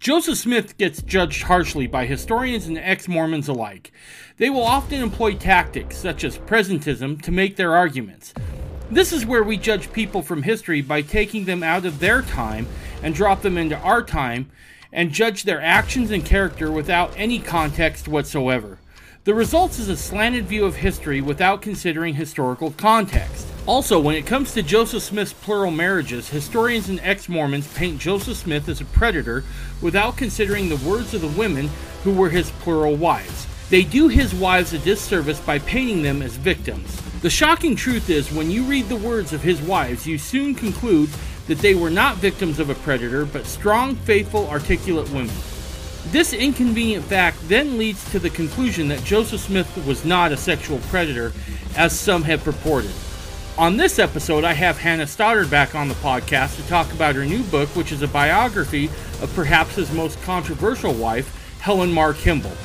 [0.00, 3.92] Joseph Smith gets judged harshly by historians and ex Mormons alike.
[4.38, 8.32] They will often employ tactics such as presentism to make their arguments.
[8.90, 12.66] This is where we judge people from history by taking them out of their time
[13.02, 14.50] and drop them into our time
[14.90, 18.78] and judge their actions and character without any context whatsoever.
[19.24, 23.49] The result is a slanted view of history without considering historical context.
[23.66, 28.36] Also, when it comes to Joseph Smith's plural marriages, historians and ex Mormons paint Joseph
[28.36, 29.44] Smith as a predator
[29.82, 31.68] without considering the words of the women
[32.02, 33.46] who were his plural wives.
[33.68, 37.00] They do his wives a disservice by painting them as victims.
[37.20, 41.10] The shocking truth is, when you read the words of his wives, you soon conclude
[41.46, 45.34] that they were not victims of a predator, but strong, faithful, articulate women.
[46.06, 50.78] This inconvenient fact then leads to the conclusion that Joseph Smith was not a sexual
[50.88, 51.32] predator,
[51.76, 52.90] as some have purported.
[53.60, 57.26] On this episode, I have Hannah Stoddard back on the podcast to talk about her
[57.26, 58.86] new book, which is a biography
[59.20, 62.56] of perhaps his most controversial wife, Helen Mar Kimball.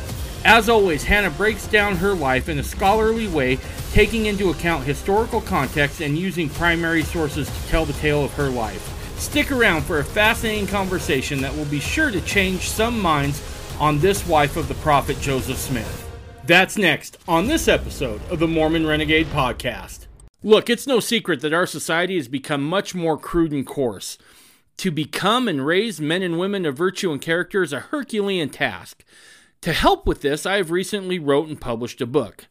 [0.45, 3.59] As always, Hannah breaks down her life in a scholarly way,
[3.91, 8.47] taking into account historical context and using primary sources to tell the tale of her
[8.47, 9.19] life.
[9.19, 13.43] Stick around for a fascinating conversation that will be sure to change some minds
[13.81, 16.09] on this wife of the prophet Joseph Smith.
[16.45, 20.05] That's next on this episode of the Mormon Renegade Podcast.
[20.45, 24.19] Look, it's no secret that our society has become much more crude and coarse.
[24.77, 29.03] To become and raise men and women of virtue and character is a Herculean task.
[29.61, 32.45] To help with this, I have recently wrote and published a book.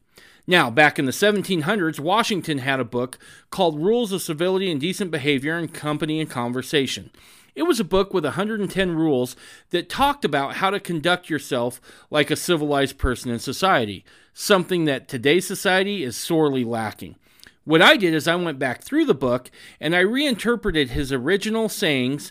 [0.45, 3.17] Now, back in the 1700s, Washington had a book
[3.51, 7.11] called Rules of Civility and Decent Behavior in Company and Conversation.
[7.55, 9.37] It was a book with 110 rules
[9.71, 15.07] that talked about how to conduct yourself like a civilized person in society, something that
[15.07, 17.15] today's society is sorely lacking.
[17.65, 21.69] What I did is I went back through the book and I reinterpreted his original
[21.69, 22.31] sayings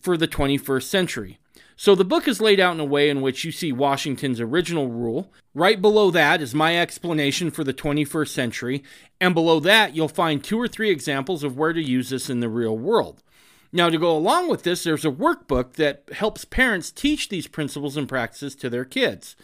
[0.00, 1.38] for the 21st century.
[1.76, 4.88] So the book is laid out in a way in which you see Washington's original
[4.88, 5.32] rule.
[5.54, 8.84] Right below that is my explanation for the 21st century,
[9.20, 12.40] and below that you'll find two or three examples of where to use this in
[12.40, 13.22] the real world.
[13.72, 17.96] Now, to go along with this, there's a workbook that helps parents teach these principles
[17.96, 19.34] and practices to their kids.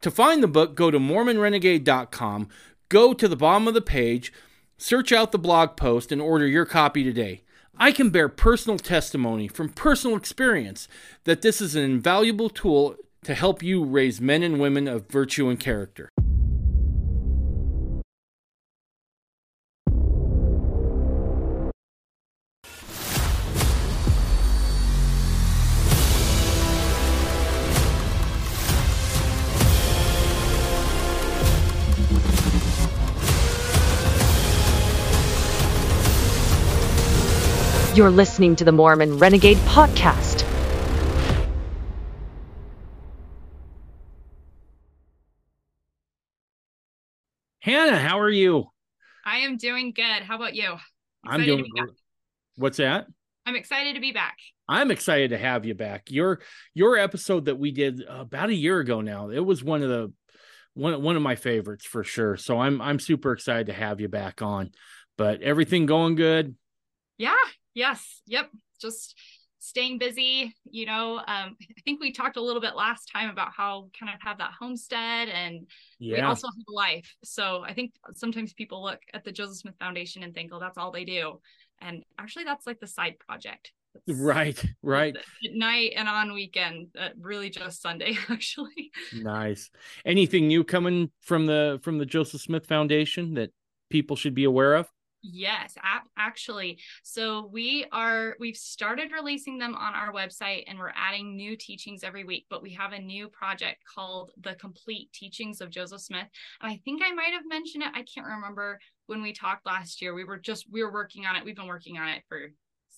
[0.00, 2.48] To find the book, go to MormonRenegade.com,
[2.88, 4.32] go to the bottom of the page,
[4.78, 7.42] Search out the blog post and order your copy today.
[7.78, 10.86] I can bear personal testimony from personal experience
[11.24, 15.48] that this is an invaluable tool to help you raise men and women of virtue
[15.48, 16.10] and character.
[37.96, 40.42] You're listening to the Mormon Renegade Podcast.
[47.60, 48.66] Hannah, how are you?
[49.24, 50.04] I am doing good.
[50.04, 50.74] How about you?
[51.26, 51.64] I'm doing.
[51.74, 51.88] Good.
[52.56, 53.06] What's that?
[53.46, 54.36] I'm excited to be back.
[54.68, 56.10] I'm excited to have you back.
[56.10, 56.42] Your
[56.74, 59.30] your episode that we did about a year ago now.
[59.30, 60.12] It was one of the
[60.74, 62.36] one one of my favorites for sure.
[62.36, 64.72] So I'm I'm super excited to have you back on.
[65.16, 66.56] But everything going good?
[67.16, 67.32] Yeah,
[67.76, 68.22] Yes.
[68.26, 68.50] Yep.
[68.80, 69.14] Just
[69.58, 70.54] staying busy.
[70.64, 74.12] You know, um, I think we talked a little bit last time about how kind
[74.12, 75.66] of have that homestead and
[75.98, 76.14] yeah.
[76.16, 77.14] we also have a life.
[77.22, 80.78] So I think sometimes people look at the Joseph Smith Foundation and think, oh, that's
[80.78, 81.40] all they do.
[81.80, 83.72] And actually, that's like the side project.
[84.06, 85.14] That's right, right.
[85.14, 88.90] At night and on weekend, uh, really just Sunday, actually.
[89.12, 89.70] Nice.
[90.06, 93.50] Anything new coming from the from the Joseph Smith Foundation that
[93.90, 94.88] people should be aware of?
[95.32, 95.76] Yes,
[96.16, 96.78] actually.
[97.02, 102.04] So we are we've started releasing them on our website and we're adding new teachings
[102.04, 106.28] every week, but we have a new project called The Complete Teachings of Joseph Smith.
[106.60, 107.90] And I think I might have mentioned it.
[107.92, 110.14] I can't remember when we talked last year.
[110.14, 111.44] We were just we were working on it.
[111.44, 112.52] We've been working on it for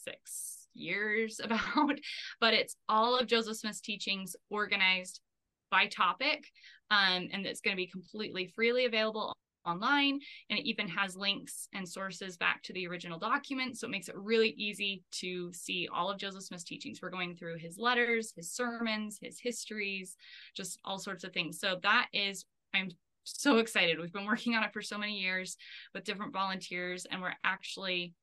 [0.05, 1.99] 6 years about,
[2.41, 5.21] but it's all of Joseph Smith's teachings organized
[5.71, 6.45] by topic
[6.91, 9.35] um, and it's going to be completely freely available
[9.69, 10.21] online
[10.51, 14.09] and it even has links and sources back to the original document so it makes
[14.09, 18.33] it really easy to see all of joseph smith's teachings we're going through his letters
[18.35, 20.17] his sermons his histories
[20.55, 22.45] just all sorts of things so that is
[22.75, 22.89] i'm
[23.25, 25.57] so excited we've been working on it for so many years
[25.95, 28.15] with different volunteers and we're actually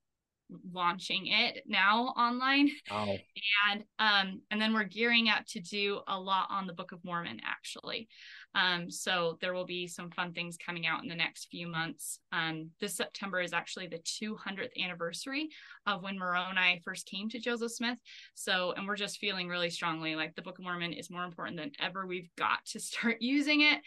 [0.72, 2.70] launching it now online.
[2.92, 3.16] Wow.
[3.72, 7.04] And um, and then we're gearing up to do a lot on the Book of
[7.04, 8.08] Mormon actually.
[8.56, 12.20] Um, so there will be some fun things coming out in the next few months.
[12.32, 15.50] Um, this September is actually the 200th anniversary
[15.86, 18.00] of when Moroni first came to Joseph Smith.
[18.34, 21.58] So, and we're just feeling really strongly like the Book of Mormon is more important
[21.58, 22.08] than ever.
[22.08, 23.82] We've got to start using it,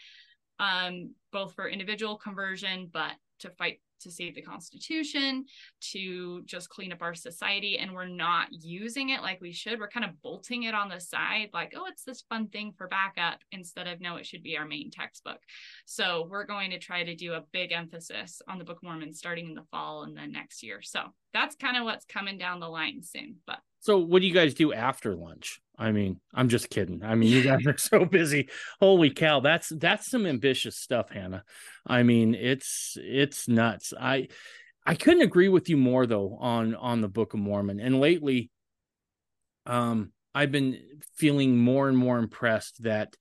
[0.59, 5.45] um, both for individual conversion, but to fight to save the Constitution,
[5.81, 7.77] to just clean up our society.
[7.77, 9.79] And we're not using it like we should.
[9.79, 12.87] We're kind of bolting it on the side, like, oh, it's this fun thing for
[12.87, 15.39] backup, instead of no, it should be our main textbook.
[15.85, 19.13] So we're going to try to do a big emphasis on the Book of Mormon
[19.13, 20.81] starting in the fall and then next year.
[20.81, 21.01] So
[21.33, 23.37] that's kind of what's coming down the line soon.
[23.45, 25.61] But so what do you guys do after lunch?
[25.79, 27.03] I mean, I'm just kidding.
[27.03, 28.49] I mean, you guys are so busy.
[28.81, 31.45] Holy cow, that's that's some ambitious stuff, Hannah.
[31.87, 33.93] I mean, it's it's nuts.
[33.99, 34.27] I
[34.85, 37.79] I couldn't agree with you more though on on the Book of Mormon.
[37.79, 38.51] And lately
[39.65, 40.79] um I've been
[41.15, 43.15] feeling more and more impressed that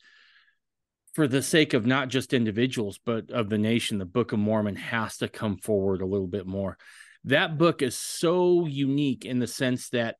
[1.15, 4.77] for the sake of not just individuals but of the nation, the Book of Mormon
[4.77, 6.77] has to come forward a little bit more.
[7.25, 10.17] That book is so unique in the sense that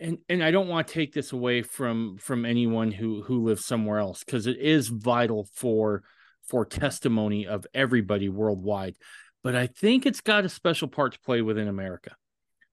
[0.00, 3.66] and and I don't want to take this away from from anyone who who lives
[3.66, 6.02] somewhere else because it is vital for
[6.48, 8.96] for testimony of everybody worldwide.
[9.42, 12.12] But I think it's got a special part to play within America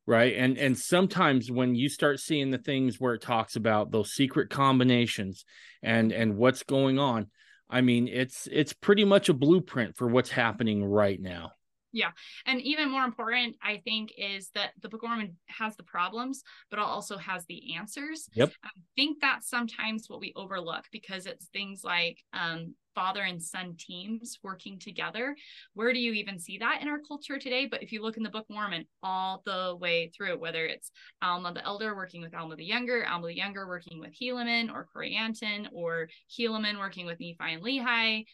[0.09, 0.35] right?
[0.37, 4.49] And and sometimes when you start seeing the things where it talks about those secret
[4.49, 5.45] combinations
[5.83, 7.27] and and what's going on
[7.69, 11.51] I mean it's it's pretty much a blueprint for what's happening right now
[11.91, 12.11] yeah.
[12.45, 16.43] And even more important, I think, is that the Book of Mormon has the problems,
[16.69, 18.29] but also has the answers.
[18.33, 18.51] Yep.
[18.63, 23.75] I think that's sometimes what we overlook because it's things like um, father and son
[23.77, 25.35] teams working together.
[25.73, 27.65] Where do you even see that in our culture today?
[27.65, 30.91] But if you look in the Book of Mormon all the way through, whether it's
[31.21, 34.87] Alma the Elder working with Alma the Younger, Alma the Younger working with Helaman or
[34.93, 38.25] Corianton, or Helaman working with Nephi and Lehi,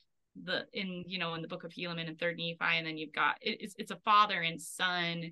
[0.44, 3.14] the in you know in the book of Helaman and third Nephi, and then you've
[3.14, 5.32] got it, it's it's a father and son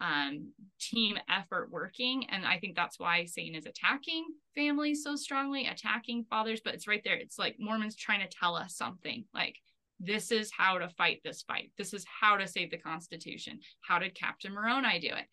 [0.00, 0.48] um
[0.80, 6.24] team effort working and i think that's why satan is attacking families so strongly attacking
[6.28, 7.14] fathers but it's right there.
[7.14, 9.56] It's like mormons trying to tell us something like
[10.00, 11.70] this is how to fight this fight.
[11.78, 13.60] This is how to save the constitution.
[13.80, 15.26] How did captain moroni do it?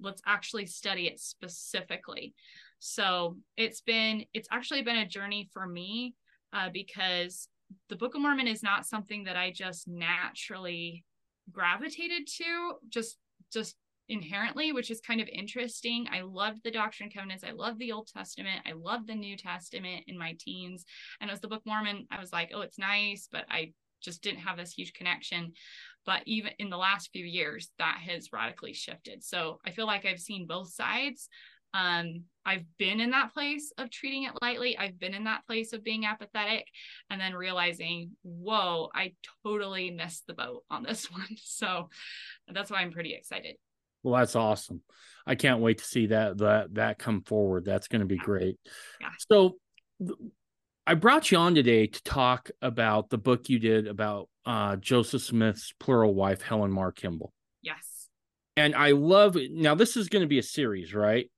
[0.00, 2.34] Let's actually study it specifically.
[2.78, 6.14] So it's been it's actually been a journey for me
[6.52, 7.48] uh, because
[7.88, 11.04] the Book of Mormon is not something that I just naturally
[11.50, 13.18] gravitated to, just
[13.52, 13.76] just
[14.08, 16.06] inherently, which is kind of interesting.
[16.12, 17.44] I loved the Doctrine and Covenants.
[17.44, 18.60] I loved the Old Testament.
[18.66, 20.84] I loved the New Testament in my teens.
[21.20, 23.72] And as the Book of Mormon, I was like, oh, it's nice, but I
[24.02, 25.52] just didn't have this huge connection.
[26.04, 29.22] But even in the last few years, that has radically shifted.
[29.22, 31.28] So I feel like I've seen both sides
[31.74, 34.76] um, I've been in that place of treating it lightly.
[34.76, 36.66] I've been in that place of being apathetic
[37.10, 39.14] and then realizing, whoa, I
[39.44, 41.36] totally missed the boat on this one.
[41.36, 41.88] So
[42.52, 43.56] that's why I'm pretty excited.
[44.02, 44.82] Well, that's awesome.
[45.26, 47.64] I can't wait to see that that that come forward.
[47.64, 48.24] That's going to be yeah.
[48.24, 48.58] great.
[49.00, 49.10] Yeah.
[49.30, 49.58] So
[50.84, 55.22] I brought you on today to talk about the book you did about uh, Joseph
[55.22, 57.32] Smith's plural wife, Helen Mar Kimball.
[57.62, 58.08] Yes.
[58.56, 61.30] And I love now this is going to be a series, right?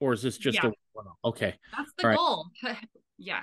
[0.00, 0.70] Or is this just yeah.
[0.70, 1.54] a okay?
[1.76, 2.72] That's the All goal.
[3.16, 3.42] Yeah.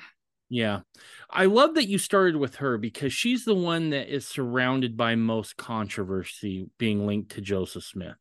[0.50, 0.82] Yeah.
[1.30, 5.16] I love that you started with her because she's the one that is surrounded by
[5.16, 8.18] most controversy being linked to Joseph Smith.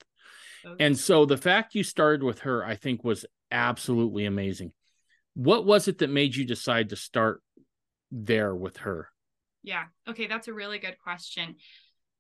[0.65, 0.85] Okay.
[0.85, 4.71] And so the fact you started with her, I think, was absolutely amazing.
[5.35, 7.43] What was it that made you decide to start
[8.13, 9.09] there with her?
[9.65, 9.85] Yeah.
[10.09, 10.29] Okay.
[10.29, 11.57] That's a really good question.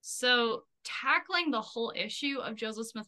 [0.01, 3.07] So, tackling the whole issue of Joseph Smith,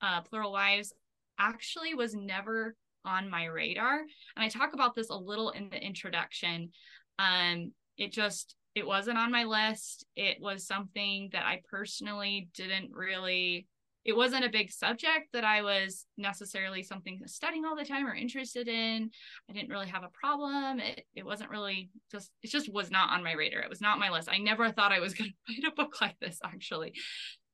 [0.00, 0.92] uh, plural wives,
[1.38, 3.98] actually was never on my radar.
[3.98, 6.70] And I talk about this a little in the introduction.
[7.18, 10.06] Um, it just it wasn't on my list.
[10.16, 13.66] It was something that I personally didn't really
[14.04, 18.14] it wasn't a big subject that I was necessarily something studying all the time or
[18.14, 19.10] interested in.
[19.48, 20.80] I didn't really have a problem.
[20.80, 23.60] It, it wasn't really just, it just was not on my radar.
[23.60, 24.28] It was not my list.
[24.30, 26.94] I never thought I was going to write a book like this actually.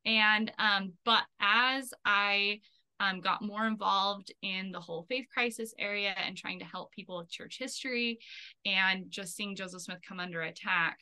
[0.07, 2.61] And, um, but as I
[3.01, 7.19] um, got more involved in the whole faith crisis area and trying to help people
[7.19, 8.19] with church history
[8.67, 10.99] and just seeing Joseph Smith come under attack.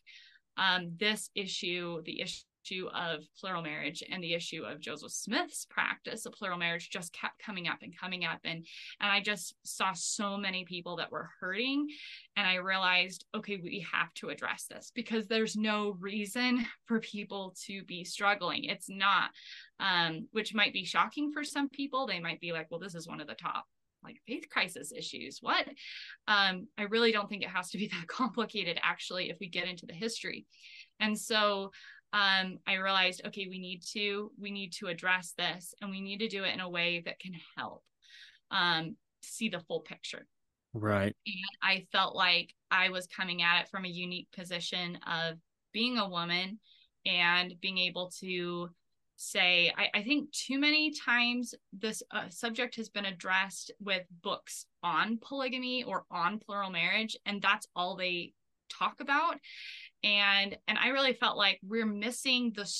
[0.56, 5.66] Um, this issue, the issue issue of plural marriage and the issue of Joseph Smith's
[5.66, 8.40] practice of plural marriage just kept coming up and coming up.
[8.44, 8.66] And
[9.00, 11.86] and I just saw so many people that were hurting.
[12.36, 17.54] And I realized okay we have to address this because there's no reason for people
[17.66, 18.64] to be struggling.
[18.64, 19.30] It's not
[19.80, 22.06] um which might be shocking for some people.
[22.06, 23.64] They might be like well this is one of the top
[24.04, 25.38] like faith crisis issues.
[25.40, 25.66] What?
[26.28, 29.68] Um i really don't think it has to be that complicated actually if we get
[29.68, 30.46] into the history.
[31.00, 31.72] And so
[32.12, 36.18] um, I realized, okay, we need to we need to address this, and we need
[36.20, 37.82] to do it in a way that can help
[38.50, 40.26] um, see the full picture.
[40.72, 41.14] Right.
[41.26, 45.38] And I felt like I was coming at it from a unique position of
[45.72, 46.58] being a woman
[47.06, 48.68] and being able to
[49.16, 54.66] say, I, I think too many times this uh, subject has been addressed with books
[54.82, 58.34] on polygamy or on plural marriage, and that's all they
[58.68, 59.38] talk about
[60.06, 62.72] and and i really felt like we're missing the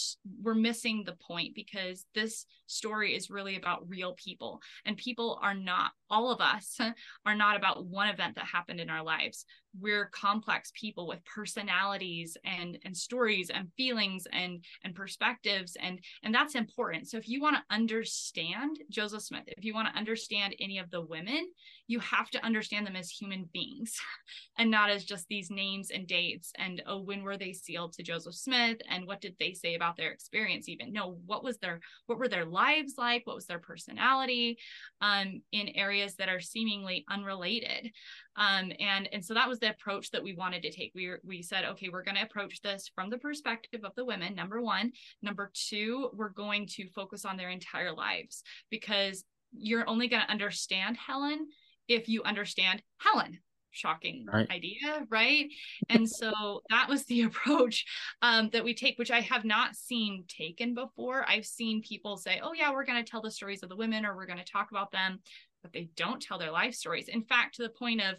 [0.42, 5.54] we're missing the point because this story is really about real people and people are
[5.54, 6.78] not all of us
[7.26, 9.45] are not about one event that happened in our lives
[9.80, 16.35] we're complex people with personalities and and stories and feelings and and perspectives and and
[16.35, 17.09] that's important.
[17.09, 20.90] So if you want to understand joseph smith if you want to understand any of
[20.90, 21.49] the women
[21.87, 23.97] you have to understand them as human beings
[24.59, 28.02] and not as just these names and dates and oh when were they sealed to
[28.02, 30.92] joseph smith and what did they say about their experience even?
[30.92, 33.26] No what was their what were their lives like?
[33.26, 34.59] What was their personality
[35.00, 37.92] um in areas that are seemingly unrelated?
[38.37, 40.92] Um, and and so that was the approach that we wanted to take.
[40.94, 44.35] We we said, okay, we're going to approach this from the perspective of the women.
[44.35, 44.92] Number one,
[45.23, 50.30] number two, we're going to focus on their entire lives because you're only going to
[50.30, 51.49] understand Helen
[51.88, 53.38] if you understand Helen
[53.76, 54.50] shocking right.
[54.50, 55.50] idea right
[55.90, 57.85] and so that was the approach
[58.23, 62.40] um, that we take which i have not seen taken before i've seen people say
[62.42, 64.52] oh yeah we're going to tell the stories of the women or we're going to
[64.52, 65.20] talk about them
[65.66, 67.08] but they don't tell their life stories.
[67.08, 68.14] In fact, to the point of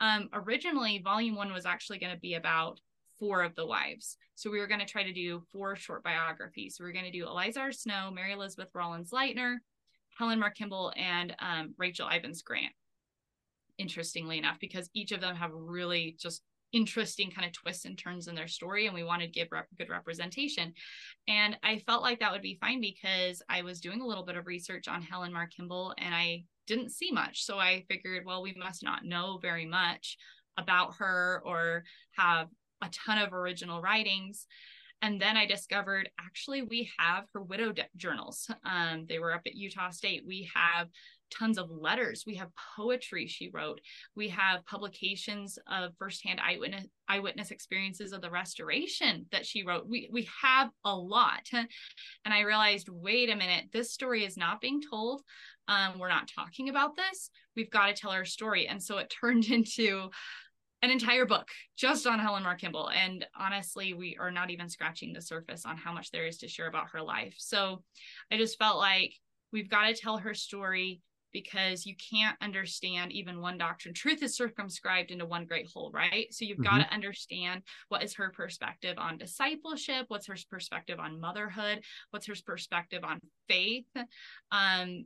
[0.00, 2.80] um, originally, volume one was actually going to be about
[3.18, 4.16] four of the wives.
[4.34, 6.76] So we were going to try to do four short biographies.
[6.76, 7.72] So we are going to do Eliza R.
[7.72, 9.56] Snow, Mary Elizabeth Rollins Lightner,
[10.16, 12.72] Helen Mar Kimball, and um, Rachel Ivins Grant.
[13.78, 16.42] Interestingly enough, because each of them have really just
[16.72, 19.68] interesting kind of twists and turns in their story and we wanted to give rep-
[19.76, 20.72] good representation
[21.28, 24.36] and i felt like that would be fine because i was doing a little bit
[24.36, 27.44] of research on helen mar kimball and i didn't see much.
[27.44, 30.16] So I figured, well, we must not know very much
[30.56, 31.84] about her or
[32.16, 32.48] have
[32.82, 34.46] a ton of original writings.
[35.00, 38.48] And then I discovered actually we have her widow de- journals.
[38.64, 40.22] Um, they were up at Utah State.
[40.26, 40.88] We have
[41.36, 42.24] tons of letters.
[42.26, 43.80] We have poetry she wrote.
[44.14, 49.88] We have publications of firsthand eyewitness eyewitness experiences of the restoration that she wrote.
[49.88, 51.48] We we have a lot.
[51.52, 55.22] And I realized, wait a minute, this story is not being told
[55.68, 57.30] um, we're not talking about this.
[57.56, 58.66] We've got to tell our story.
[58.66, 60.10] And so it turned into
[60.82, 62.90] an entire book just on Helen Mar Kimball.
[62.90, 66.48] And honestly, we are not even scratching the surface on how much there is to
[66.48, 67.34] share about her life.
[67.38, 67.82] So
[68.32, 69.14] I just felt like
[69.52, 71.00] we've got to tell her story
[71.32, 73.94] because you can't understand even one doctrine.
[73.94, 76.32] Truth is circumscribed into one great whole, right?
[76.32, 76.78] So you've mm-hmm.
[76.78, 82.26] got to understand what is her perspective on discipleship, what's her perspective on motherhood, what's
[82.26, 83.86] her perspective on faith.
[84.50, 85.04] Um,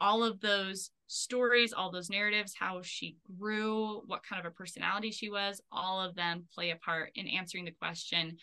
[0.00, 5.10] all of those stories, all those narratives, how she grew, what kind of a personality
[5.10, 8.36] she was, all of them play a part in answering the question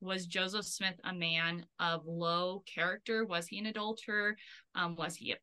[0.00, 3.24] was Joseph Smith a man of low character?
[3.24, 4.36] Was he an adulterer?
[4.74, 5.36] Um, was he a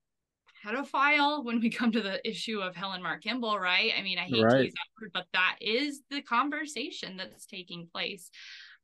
[0.65, 3.91] pedophile when we come to the issue of Helen Mar Kimball, right?
[3.97, 4.57] I mean, I hate right.
[4.57, 8.29] to use that word, but that is the conversation that's taking place.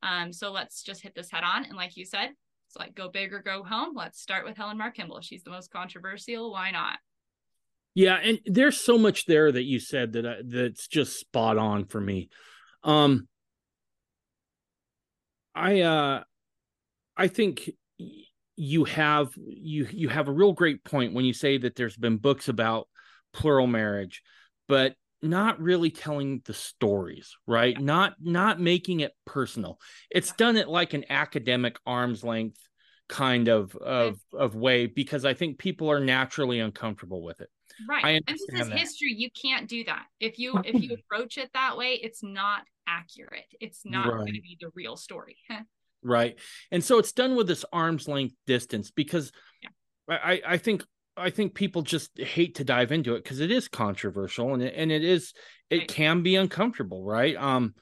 [0.04, 1.66] Um, so let's just hit this head on.
[1.66, 2.30] And like you said,
[2.68, 3.96] it's like go big or go home.
[3.96, 5.22] Let's start with Helen Mar Kimball.
[5.22, 6.52] She's the most controversial.
[6.52, 7.00] Why not?
[7.96, 11.86] Yeah, and there's so much there that you said that I, that's just spot on
[11.86, 12.30] for me.
[12.84, 13.28] Um
[15.56, 16.24] I uh
[17.18, 17.70] I think
[18.60, 22.18] you have you you have a real great point when you say that there's been
[22.18, 22.90] books about
[23.32, 24.22] plural marriage,
[24.68, 27.80] but not really telling the stories right?
[27.80, 29.80] Not not making it personal.
[30.12, 32.60] It's done it like an academic arm's length
[33.08, 37.50] kind of of of way because i think people are naturally uncomfortable with it.
[37.88, 38.06] Right.
[38.06, 38.78] And this is that.
[38.78, 39.16] history.
[39.18, 40.04] You can't do that.
[40.20, 43.48] If you if you approach it that way it's not accurate.
[43.62, 44.18] It's not right.
[44.18, 45.38] going to be the real story
[46.04, 46.38] right
[46.72, 49.70] and so it's done with this arm's length distance because yeah.
[50.10, 50.84] I, I think
[51.20, 54.74] I think people just hate to dive into it because it is controversial and it,
[54.76, 55.34] and it is
[55.70, 57.36] it can be uncomfortable, right?
[57.36, 57.76] Um,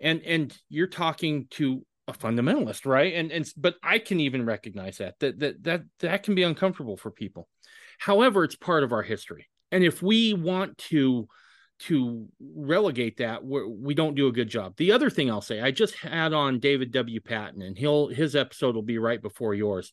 [0.00, 3.14] and and you're talking to a fundamentalist, right?
[3.14, 6.96] And and but I can even recognize that that that that that can be uncomfortable
[6.96, 7.48] for people.
[7.98, 11.28] However, it's part of our history, and if we want to
[11.86, 14.74] to relegate that, we're, we do not do a good job.
[14.76, 17.20] The other thing I'll say, I just had on David W.
[17.20, 19.92] Patton, and he'll his episode will be right before yours,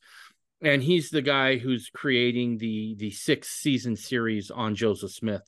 [0.62, 5.42] and he's the guy who's creating the the six season series on Joseph Smith,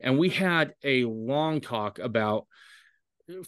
[0.00, 2.46] and we had a long talk about.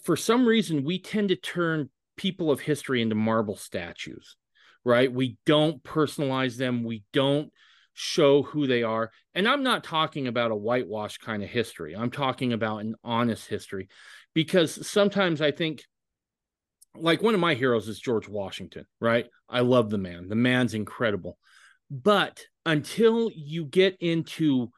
[0.03, 4.35] For some reason, we tend to turn people of history into marble statues,
[4.83, 5.11] right?
[5.11, 6.83] We don't personalize them.
[6.83, 7.51] We don't
[7.99, 9.09] show who they are.
[9.33, 11.95] And I'm not talking about a whitewash kind of history.
[11.95, 13.89] I'm talking about an honest history
[14.35, 15.81] because sometimes I think
[16.95, 19.25] like one of my heroes is George Washington, right?
[19.49, 20.29] I love the man.
[20.29, 21.39] The man's incredible.
[21.89, 24.69] But until you get into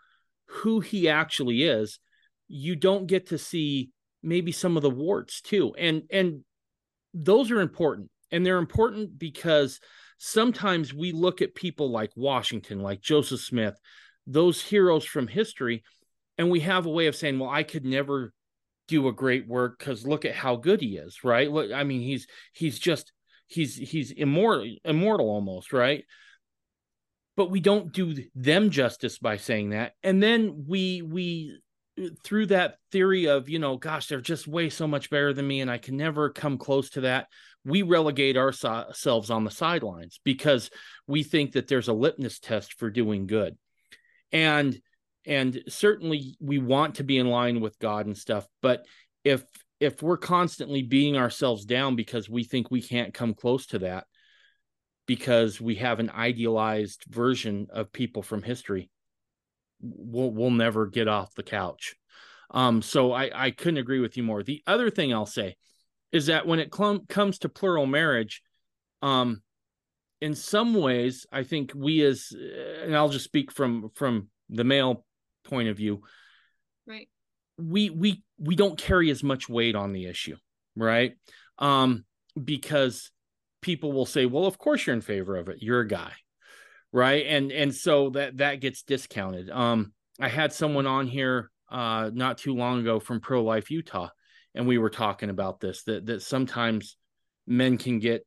[0.47, 1.99] who he actually is,
[2.47, 3.89] you don't get to see
[4.23, 5.75] maybe some of the warts too.
[5.77, 6.45] And and
[7.13, 8.11] those are important.
[8.31, 9.81] And they're important because
[10.19, 13.79] sometimes we look at people like Washington, like Joseph Smith,
[14.27, 15.83] those heroes from history,
[16.37, 18.33] and we have a way of saying, well, I could never
[18.87, 21.49] do a great work because look at how good he is, right?
[21.49, 23.11] Look, I mean, he's he's just
[23.47, 26.03] he's he's immortal, immortal almost, right?
[27.35, 31.57] But we don't do them justice by saying that, and then we we
[32.23, 35.61] through that theory of you know gosh they're just way so much better than me
[35.61, 37.27] and i can never come close to that
[37.65, 40.69] we relegate ourselves on the sidelines because
[41.07, 43.57] we think that there's a litmus test for doing good.
[44.31, 44.79] And
[45.25, 48.85] and certainly we want to be in line with god and stuff but
[49.25, 49.43] if
[49.81, 54.05] if we're constantly beating ourselves down because we think we can't come close to that
[55.07, 58.89] because we have an idealized version of people from history
[59.81, 61.95] we'll we'll never get off the couch.
[62.51, 64.43] Um, so I I couldn't agree with you more.
[64.43, 65.55] The other thing I'll say
[66.11, 68.41] is that when it cl- comes to plural marriage,
[69.01, 69.41] um,
[70.21, 72.31] in some ways, I think we as
[72.83, 75.05] and I'll just speak from from the male
[75.43, 76.01] point of view,
[76.87, 77.07] right?
[77.57, 80.37] We we we don't carry as much weight on the issue,
[80.75, 81.13] right?
[81.57, 82.05] Um,
[82.41, 83.11] because
[83.61, 85.57] people will say, "Well, of course you're in favor of it.
[85.61, 86.13] You're a guy."
[86.91, 87.25] Right?
[87.27, 89.49] And and so that that gets discounted.
[89.49, 94.09] Um i had someone on here uh not too long ago from pro life utah
[94.53, 96.97] and we were talking about this that that sometimes
[97.47, 98.25] men can get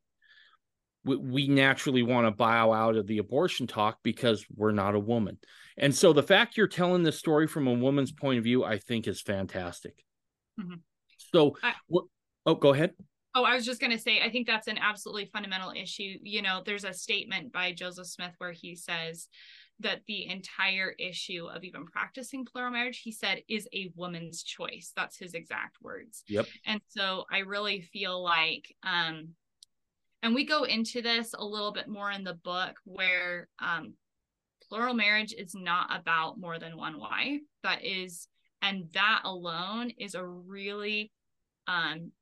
[1.04, 5.00] we, we naturally want to bow out of the abortion talk because we're not a
[5.00, 5.38] woman.
[5.76, 8.78] And so the fact you're telling this story from a woman's point of view i
[8.78, 9.94] think is fantastic.
[10.60, 10.74] Mm-hmm.
[11.16, 11.72] so I,
[12.44, 12.92] oh go ahead
[13.34, 16.18] Oh, I was just going to say, I think that's an absolutely fundamental issue.
[16.22, 19.28] You know, there's a statement by Joseph Smith where he says
[19.80, 24.92] that the entire issue of even practicing plural marriage, he said, is a woman's choice.
[24.94, 26.24] That's his exact words.
[26.28, 26.46] Yep.
[26.66, 29.30] And so I really feel like, um,
[30.22, 33.94] and we go into this a little bit more in the book where um,
[34.68, 37.40] plural marriage is not about more than one wife.
[37.64, 38.28] That is,
[38.60, 41.10] and that alone is a really
[41.66, 42.12] um,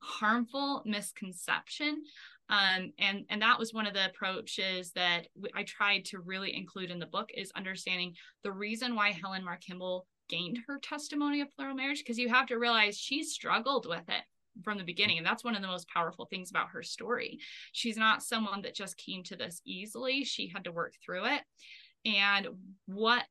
[0.00, 2.02] harmful misconception.
[2.50, 6.90] Um, and and that was one of the approaches that I tried to really include
[6.90, 11.50] in the book is understanding the reason why Helen Mar Kimball gained her testimony of
[11.54, 14.22] plural marriage because you have to realize she struggled with it
[14.64, 17.38] from the beginning and that's one of the most powerful things about her story.
[17.72, 20.24] She's not someone that just came to this easily.
[20.24, 21.42] She had to work through it.
[22.04, 22.48] And
[22.86, 23.24] what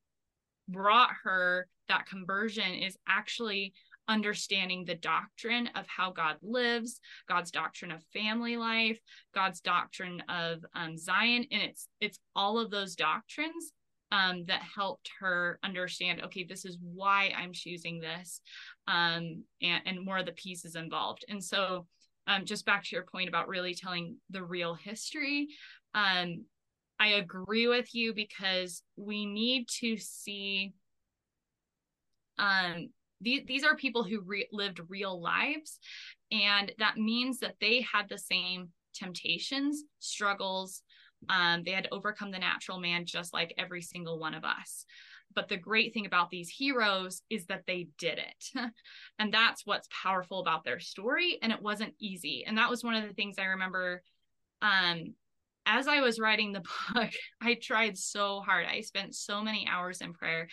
[0.68, 3.74] brought her that conversion is actually
[4.08, 9.00] understanding the doctrine of how God lives, God's doctrine of family life,
[9.34, 13.72] God's doctrine of um, Zion, and it's it's all of those doctrines
[14.12, 16.22] um, that helped her understand.
[16.24, 18.42] Okay, this is why I'm choosing this,
[18.88, 21.26] um, and and more of the pieces involved.
[21.28, 21.86] And so,
[22.28, 25.50] um, just back to your point about really telling the real history.
[25.94, 26.46] Um,
[27.00, 30.74] I agree with you because we need to see
[32.40, 32.90] um
[33.22, 35.80] these, these are people who re- lived real lives
[36.32, 40.84] and that means that they had the same temptations struggles
[41.30, 44.86] um, they had to overcome the natural man just like every single one of us.
[45.36, 48.70] But the great thing about these heroes is that they did it.
[49.20, 52.44] And that's what's powerful about their story and it wasn't easy.
[52.46, 54.04] And that was one of the things i remember
[54.62, 55.16] um
[55.66, 57.10] as i was writing the book
[57.42, 58.68] i tried so hard.
[58.68, 60.48] I spent so many hours in prayer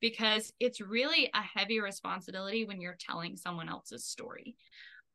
[0.00, 4.56] because it's really a heavy responsibility when you're telling someone else's story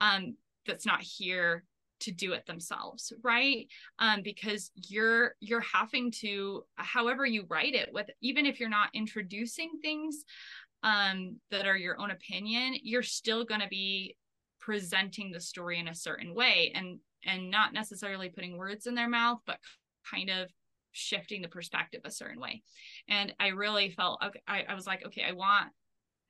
[0.01, 1.63] um, that's not here
[2.01, 3.67] to do it themselves right?
[3.99, 8.89] Um, because you're you're having to however you write it with even if you're not
[8.93, 10.25] introducing things
[10.83, 14.15] um, that are your own opinion you're still going to be
[14.59, 19.09] presenting the story in a certain way and and not necessarily putting words in their
[19.09, 19.57] mouth but
[20.09, 20.49] kind of
[20.95, 22.61] shifting the perspective a certain way
[23.09, 25.71] and i really felt okay I, I was like okay i want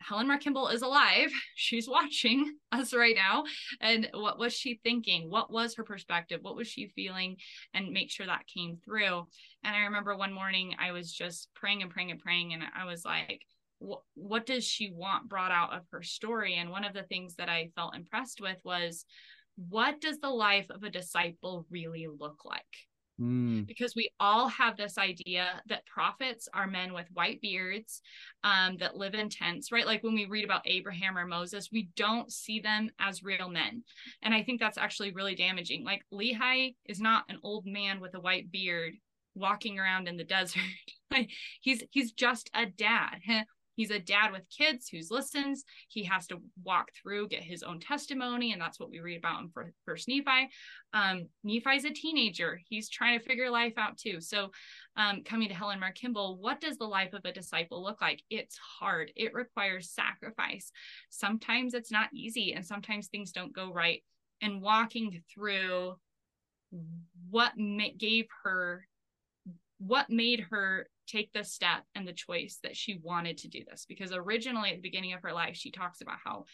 [0.01, 1.31] Helen Mar Kimball is alive.
[1.55, 3.45] She's watching us right now.
[3.81, 5.29] And what was she thinking?
[5.29, 6.39] What was her perspective?
[6.41, 7.37] What was she feeling?
[7.73, 9.25] And make sure that came through.
[9.63, 12.53] And I remember one morning I was just praying and praying and praying.
[12.53, 13.41] And I was like,
[13.79, 16.55] what does she want brought out of her story?
[16.55, 19.05] And one of the things that I felt impressed with was
[19.57, 22.63] what does the life of a disciple really look like?
[23.19, 23.65] Mm.
[23.65, 28.01] Because we all have this idea that prophets are men with white beards
[28.43, 29.85] um, that live in tents, right?
[29.85, 33.83] Like when we read about Abraham or Moses, we don't see them as real men.
[34.21, 35.85] And I think that's actually really damaging.
[35.85, 38.95] Like Lehi is not an old man with a white beard
[39.33, 40.61] walking around in the desert.
[41.61, 43.19] he's he's just a dad
[43.75, 45.63] he's a dad with kids who's listens.
[45.87, 49.41] He has to walk through get his own testimony and that's what we read about
[49.41, 49.49] in
[49.85, 50.49] first nephi.
[50.93, 52.59] Um, nephi's a teenager.
[52.67, 54.21] He's trying to figure life out too.
[54.21, 54.51] So
[54.97, 58.23] um, coming to helen mar kimball what does the life of a disciple look like?
[58.29, 59.11] It's hard.
[59.15, 60.71] It requires sacrifice.
[61.09, 64.03] Sometimes it's not easy and sometimes things don't go right.
[64.41, 65.95] And walking through
[67.29, 67.53] what
[67.97, 68.85] gave her
[69.77, 73.85] what made her take the step and the choice that she wanted to do this.
[73.87, 76.45] Because originally at the beginning of her life she talks about how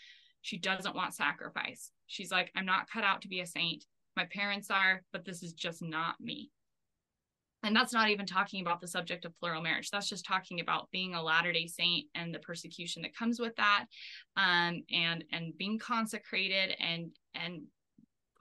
[0.42, 1.92] she doesn't want sacrifice.
[2.08, 3.86] She's like i'm not cut out to be a saint.
[4.16, 6.52] My parents are but this is just not me.
[7.64, 9.92] And that's not even talking about the subject of plural marriage.
[9.92, 13.56] That's just talking about being a latter day saint and the persecution that comes with
[13.58, 13.86] that
[14.36, 17.64] um, and and being consecrated and and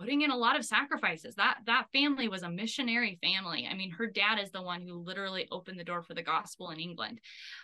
[0.01, 1.35] putting in a lot of sacrifices.
[1.35, 3.69] That that family was a missionary family.
[3.71, 6.71] I mean, her dad is the one who literally opened the door for the gospel
[6.71, 7.21] in England,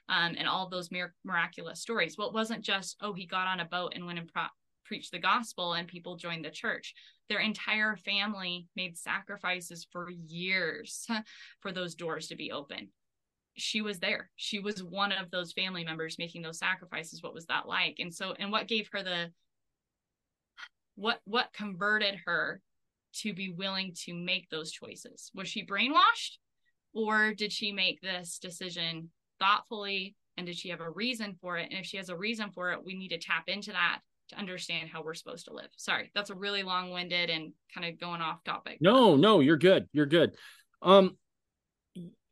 [0.09, 2.17] um, and all those mir- miraculous stories.
[2.17, 4.45] Well, it wasn't just oh he got on a boat and went and pro-
[4.85, 6.95] preached the gospel and people joined the church.
[7.29, 11.07] Their entire family made sacrifices for years
[11.61, 12.89] for those doors to be open.
[13.59, 14.31] She was there.
[14.37, 17.23] She was one of those family members making those sacrifices.
[17.23, 17.97] What was that like?
[17.99, 19.31] And so, and what gave her the
[20.97, 22.61] what what converted her
[23.21, 25.31] to be willing to make those choices?
[25.35, 26.39] Was she brainwashed
[26.93, 30.17] or did she make this decision thoughtfully?
[30.37, 31.69] And did she have a reason for it?
[31.71, 34.39] And if she has a reason for it we need to tap into that to
[34.39, 35.69] understand how we're supposed to live.
[35.77, 38.79] Sorry that's a really long-winded and kind of going off topic.
[38.81, 40.35] No no you're good you're good.
[40.83, 41.17] Um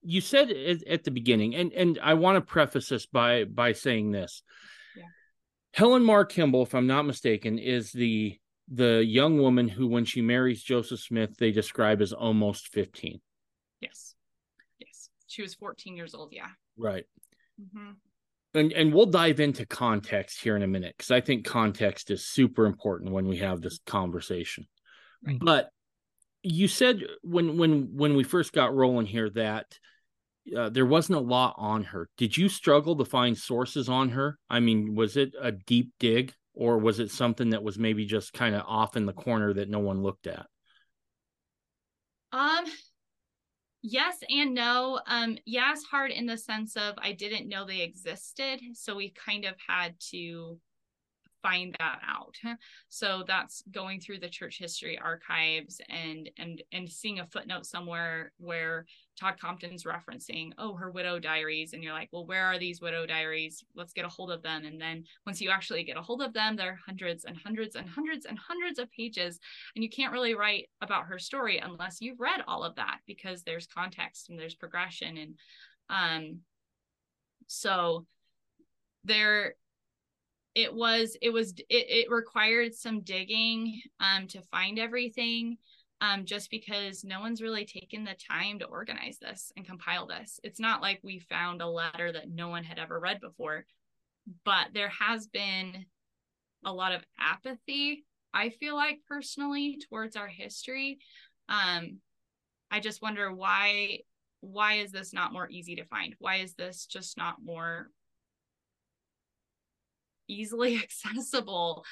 [0.02, 4.10] you said at the beginning and and i want to preface this by by saying
[4.10, 4.42] this.
[4.94, 5.04] Yeah.
[5.72, 10.22] helen mar kimball if i'm not mistaken is the the young woman who, when she
[10.22, 13.20] marries Joseph Smith, they describe as almost 15.
[13.80, 14.14] Yes.
[14.78, 15.10] Yes.
[15.26, 16.32] She was 14 years old.
[16.32, 16.48] Yeah.
[16.76, 17.04] Right.
[17.60, 17.92] Mm-hmm.
[18.54, 22.24] And, and we'll dive into context here in a minute because I think context is
[22.24, 24.66] super important when we have this conversation.
[25.26, 25.38] Right.
[25.40, 25.70] But
[26.44, 29.78] you said when when when we first got rolling here that
[30.56, 32.08] uh, there wasn't a lot on her.
[32.18, 34.38] Did you struggle to find sources on her?
[34.50, 36.34] I mean, was it a deep dig?
[36.54, 39.68] Or was it something that was maybe just kind of off in the corner that
[39.68, 40.46] no one looked at?
[42.32, 42.64] Um
[43.82, 45.00] yes and no.
[45.06, 49.44] Um yes hard in the sense of i didn't know they existed so we kind
[49.44, 50.58] of had to
[51.44, 52.36] find that out.
[52.88, 58.32] So that's going through the church history archives and and and seeing a footnote somewhere
[58.38, 58.86] where
[59.18, 63.06] todd compton's referencing oh her widow diaries and you're like well where are these widow
[63.06, 63.64] diaries?
[63.74, 64.64] Let's get a hold of them.
[64.64, 67.76] And then once you actually get a hold of them there are hundreds and hundreds
[67.76, 69.38] and hundreds and hundreds of pages
[69.74, 73.42] and you can't really write about her story unless you've read all of that because
[73.42, 75.34] there's context and there's progression and
[75.90, 76.38] um
[77.46, 78.06] so
[79.04, 79.54] there
[80.54, 85.56] it was it was it, it required some digging um to find everything
[86.00, 90.40] um just because no one's really taken the time to organize this and compile this.
[90.42, 93.64] It's not like we found a letter that no one had ever read before
[94.44, 95.84] but there has been
[96.64, 100.98] a lot of apathy i feel like personally towards our history.
[101.48, 101.98] Um
[102.70, 103.98] i just wonder why
[104.44, 106.14] why is this not more easy to find?
[106.18, 107.88] Why is this just not more
[110.28, 111.84] easily accessible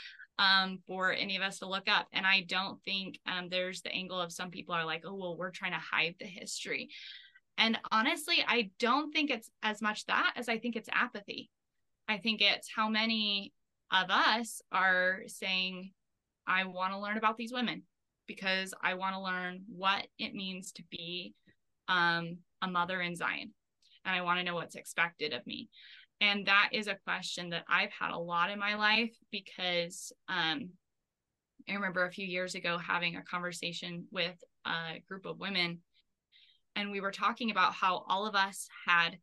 [0.43, 2.09] um, for any of us to look up.
[2.13, 5.37] And I don't think um, there's the angle of some people are like, oh, well,
[5.37, 6.91] we're trying to hide the history.
[7.59, 11.49] And honestly, I don't think it's as much that as I think it's apathy.
[12.09, 13.53] I think it's how many
[13.93, 15.93] of us are saying,
[16.45, 17.85] I want to learn about these women
[18.27, 21.35] because I want to learn what it means to be
[21.87, 23.53] um, a mother in Zion.
[24.05, 25.69] And I want to know what's expected of me.
[26.23, 30.71] And that is a question that I've had a lot in my life because um,
[31.69, 35.81] I remember a few years ago having a conversation with a group of women,
[36.77, 39.19] and we were talking about how all of us had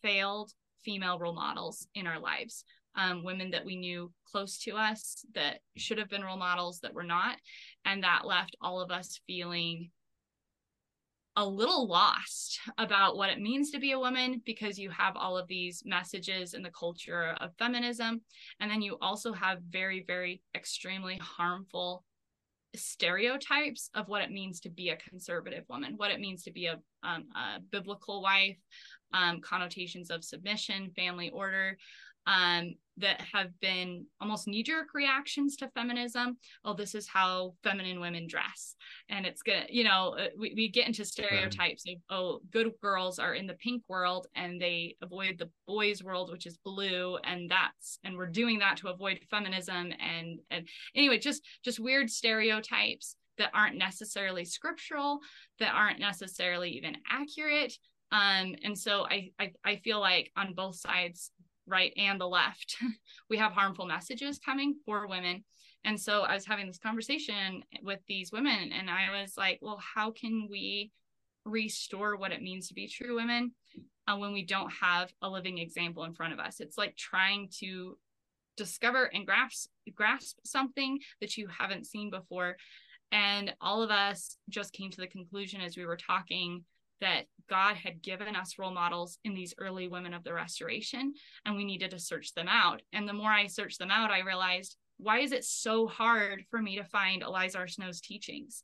[0.00, 0.52] failed
[0.84, 2.64] female role models in our lives.
[2.96, 6.94] Um, women that we knew close to us that should have been role models that
[6.94, 7.36] were not.
[7.84, 9.90] And that left all of us feeling
[11.36, 15.36] a little lost about what it means to be a woman because you have all
[15.36, 18.20] of these messages in the culture of feminism.
[18.60, 22.04] And then you also have very, very extremely harmful
[22.76, 26.66] stereotypes of what it means to be a conservative woman, what it means to be
[26.66, 28.58] a, um, a biblical wife,
[29.12, 31.76] um, connotations of submission, family order,
[32.26, 36.36] um, that have been almost knee jerk reactions to feminism.
[36.64, 38.76] Oh, this is how feminine women dress.
[39.08, 41.96] And it's good, you know, uh, we, we get into stereotypes right.
[42.08, 46.30] of, oh, good girls are in the pink world and they avoid the boys' world,
[46.30, 47.18] which is blue.
[47.24, 49.92] And that's, and we're doing that to avoid feminism.
[49.98, 55.18] And, and anyway, just, just weird stereotypes that aren't necessarily scriptural,
[55.58, 57.74] that aren't necessarily even accurate.
[58.12, 61.32] Um, and so I, I, I feel like on both sides
[61.66, 62.76] right and the left.
[63.30, 65.44] We have harmful messages coming for women.
[65.84, 69.78] And so i was having this conversation with these women and i was like well
[69.94, 70.90] how can we
[71.44, 73.52] restore what it means to be true women
[74.06, 76.60] uh, when we don't have a living example in front of us?
[76.60, 77.96] It's like trying to
[78.56, 82.56] discover and grasp grasp something that you haven't seen before.
[83.12, 86.64] And all of us just came to the conclusion as we were talking
[87.04, 91.12] that God had given us role models in these early women of the restoration,
[91.44, 92.80] and we needed to search them out.
[92.94, 96.62] And the more I searched them out, I realized why is it so hard for
[96.62, 97.68] me to find Eliza R.
[97.68, 98.62] Snow's teachings?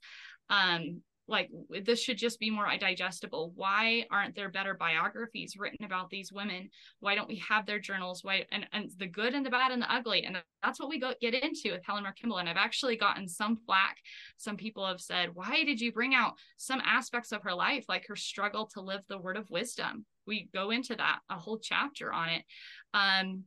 [0.49, 1.49] Um, like
[1.85, 3.53] this should just be more digestible.
[3.55, 6.69] Why aren't there better biographies written about these women?
[6.99, 8.25] Why don't we have their journals?
[8.25, 10.25] Why and, and the good and the bad and the ugly.
[10.25, 12.39] And that's what we go get into with helen mar kimball.
[12.39, 13.97] And i've actually gotten some flack.
[14.37, 18.07] Some people have said why did you bring out some aspects of her life like
[18.09, 20.05] her struggle to live the word of wisdom?
[20.27, 22.45] We go into that a whole chapter on it.
[22.93, 23.45] Um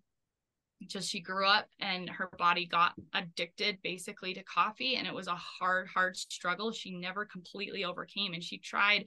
[0.87, 5.27] just she grew up and her body got addicted basically to coffee and it was
[5.27, 9.05] a hard hard struggle she never completely overcame and she tried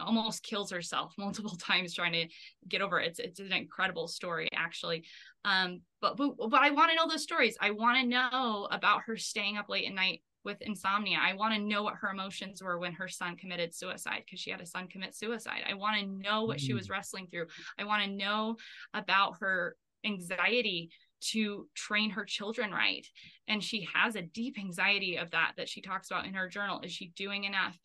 [0.00, 2.26] almost kills herself multiple times trying to
[2.68, 3.08] get over it.
[3.08, 5.04] it's it's an incredible story actually
[5.44, 9.02] um but but, but i want to know those stories i want to know about
[9.06, 11.18] her staying up late at night with insomnia.
[11.20, 14.50] I want to know what her emotions were when her son committed suicide because she
[14.50, 15.62] had a son commit suicide.
[15.68, 16.92] I want to know what she was mm.
[16.92, 17.46] wrestling through.
[17.78, 18.56] I want to know
[18.94, 23.06] about her anxiety to train her children right.
[23.48, 26.80] And she has a deep anxiety of that that she talks about in her journal.
[26.80, 27.76] Is she doing enough?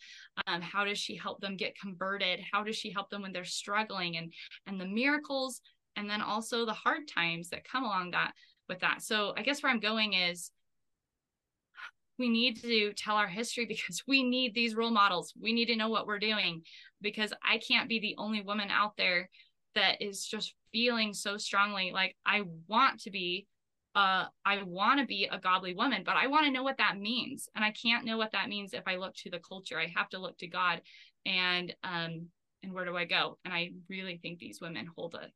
[0.46, 2.42] Um, how does she help them get converted?
[2.52, 4.18] How does she help them when they're struggling?
[4.18, 4.34] And
[4.68, 5.62] and the miracles
[5.96, 8.34] and then also the hard times that come along that
[8.70, 9.02] with that.
[9.02, 10.52] So i guess where i'm going is
[12.20, 15.34] we need to tell our history because we need these role models.
[15.40, 16.62] We need to know what we're doing
[17.02, 19.30] because i can't be the only woman out there
[19.76, 23.48] that is just feeling so strongly like I want to be
[23.96, 26.98] uh I want to be a godly woman, but I want to know what that
[26.98, 27.48] means.
[27.56, 29.80] And I can't know what that means if I look to the culture.
[29.80, 30.82] I have to look to God
[31.26, 32.28] and um
[32.64, 33.38] and where do I go?
[33.46, 35.28] And I really think these women hold a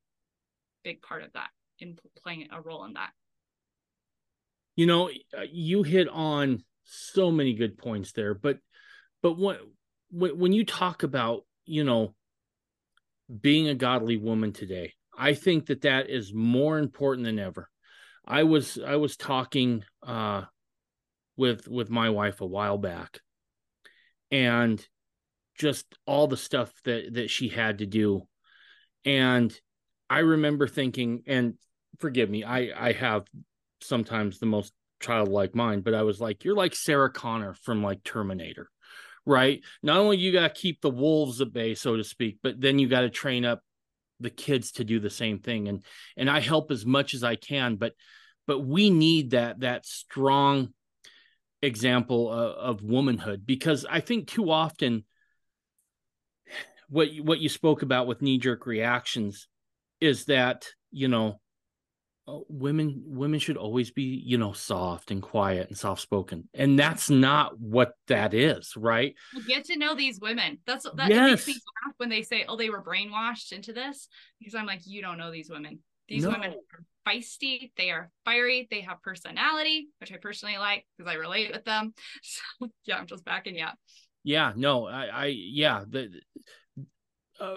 [0.84, 3.12] big part of that in playing a role in that.
[4.76, 8.58] You know, uh, you hit on so many good points there, but
[9.22, 9.60] but what
[10.12, 12.16] when you talk about, you know,
[13.42, 14.94] being a godly woman today.
[15.18, 17.70] I think that that is more important than ever.
[18.26, 20.44] I was I was talking uh,
[21.36, 23.20] with with my wife a while back,
[24.32, 24.86] and
[25.58, 28.28] just all the stuff that that she had to do,
[29.06, 29.58] and
[30.10, 31.56] I remember thinking, and
[32.00, 33.26] forgive me, I I have
[33.82, 38.04] sometimes the most childlike mind, but I was like, you're like Sarah Connor from like
[38.04, 38.70] Terminator
[39.28, 39.62] right?
[39.84, 42.80] Not only you got to keep the wolves at bay, so to speak, but then
[42.80, 43.62] you got to train up
[44.20, 45.68] the kids to do the same thing.
[45.68, 45.84] And
[46.16, 47.94] and I help as much as I can, but
[48.46, 50.74] but we need that that strong
[51.62, 55.04] example of, of womanhood because I think too often
[56.90, 59.48] what what you spoke about with knee jerk reactions
[60.00, 61.40] is that you know
[62.50, 67.10] women women should always be you know soft and quiet and soft spoken and that's
[67.10, 69.16] not what that is right?
[69.34, 70.58] Well, get to know these women.
[70.66, 71.30] That's that yes.
[71.30, 74.10] makes me laugh when they say oh they were brainwashed into this.
[74.40, 75.80] Because i'm like you don't know these women.
[76.10, 76.32] These no.
[76.32, 77.72] women are feisty.
[77.78, 78.68] They are fiery.
[78.70, 81.94] They have personality which i personally like because i relate with them.
[82.22, 83.76] So yeah i'm just backing you up.
[84.24, 86.10] Yeah no i i yeah the
[87.40, 87.56] uh,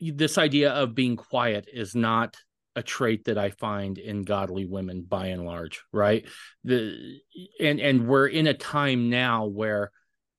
[0.00, 2.36] this idea of being quiet is not
[2.76, 6.26] a trait that I find in godly women by and large, right?
[6.62, 7.18] The
[7.58, 9.90] and and we're in a time now where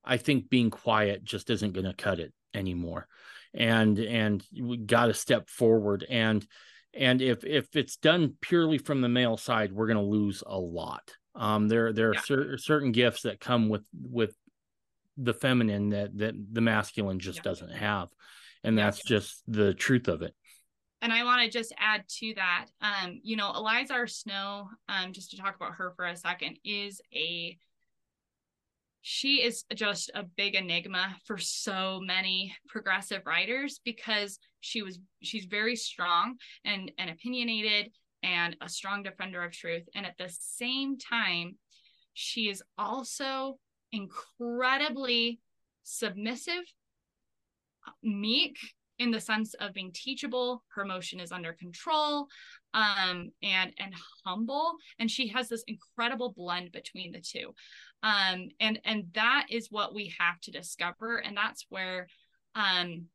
[0.05, 3.07] I think being quiet just isn't going to cut it anymore.
[3.55, 6.45] And and we got to step forward and
[6.93, 10.57] and if if it's done purely from the male side, we're going to lose a
[10.57, 11.11] lot.
[11.35, 12.21] Um, there there are yeah.
[12.21, 14.35] cer- certain gifts that come with with
[15.17, 17.43] the feminine that that the masculine just yeah.
[17.43, 18.09] doesn't have,
[18.63, 20.35] and that's just the truth of it
[21.01, 24.07] and I want to just add to that, um, you know, Eliza.
[24.07, 27.57] Snow, um, just to talk about her for a second, is a
[29.09, 35.45] she is just a big enigma for so many progressive writers because she was she's
[35.45, 37.89] very strong and and opinionated
[38.21, 41.55] and a strong defender of truth and at the same time
[42.13, 43.57] she is also
[43.93, 45.39] incredibly
[45.83, 46.65] submissive
[48.03, 48.57] meek
[48.99, 52.27] in the sense of being teachable her emotion is under control
[52.73, 53.93] um and and
[54.25, 57.53] humble and she has this incredible blend between the two
[58.03, 62.07] um and and that is what we have to discover and that's where
[62.55, 63.05] um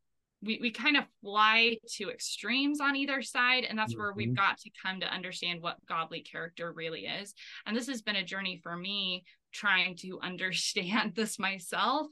[0.44, 4.02] we, we kind of fly to extremes on either side and that's mm-hmm.
[4.02, 4.34] where we've mm-hmm.
[4.34, 7.34] got to come to understand what godly character really is
[7.66, 12.06] and this has been a journey for me trying to understand this myself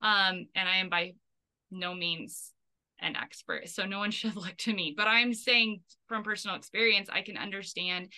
[0.00, 1.12] um and i am by
[1.70, 2.52] no means
[3.02, 3.68] an expert.
[3.68, 4.94] So no one should look to me.
[4.96, 8.08] But I'm saying from personal experience, I can understand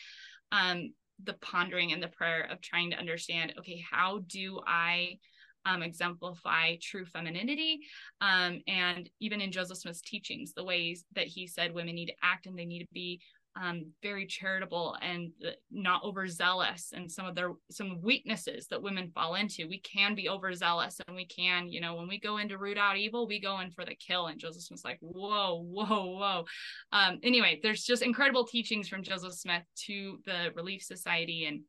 [0.52, 0.92] um,
[1.22, 5.18] the pondering and the prayer of trying to understand okay, how do I
[5.66, 7.80] um, exemplify true femininity.
[8.20, 12.14] Um, and even in Joseph Smith's teachings, the ways that he said women need to
[12.22, 13.20] act and they need to be
[13.56, 15.30] um, very charitable and
[15.70, 20.28] not overzealous and some of their some weaknesses that women fall into we can be
[20.28, 23.40] overzealous and we can you know when we go in to root out evil we
[23.40, 26.44] go in for the kill and joseph smith's like whoa whoa whoa
[26.92, 31.60] um, anyway there's just incredible teachings from joseph smith to the relief society and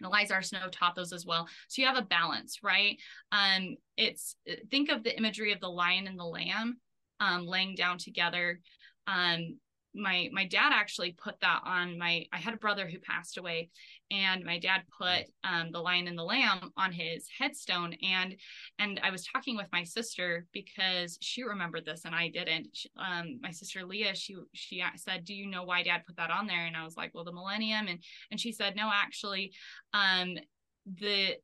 [0.00, 0.42] and Eliza R.
[0.42, 1.46] Snow taught those as well.
[1.68, 2.98] So you have a balance, right?
[3.30, 4.34] Um, it's
[4.68, 6.78] think of the imagery of the lion and the lamb
[7.20, 8.60] um, laying down together.
[9.06, 9.58] Um,
[9.94, 13.70] my my dad actually put that on my i had a brother who passed away
[14.10, 18.36] and my dad put um, the lion and the lamb on his headstone and
[18.78, 22.78] and i was talking with my sister because she remembered this and i didn't.
[22.96, 26.46] Um, my sister leah she she said do you know why dad put that on
[26.46, 26.66] there?
[26.66, 29.52] And i was like well the millennium and and she said no actually
[29.92, 30.36] um
[31.00, 31.36] the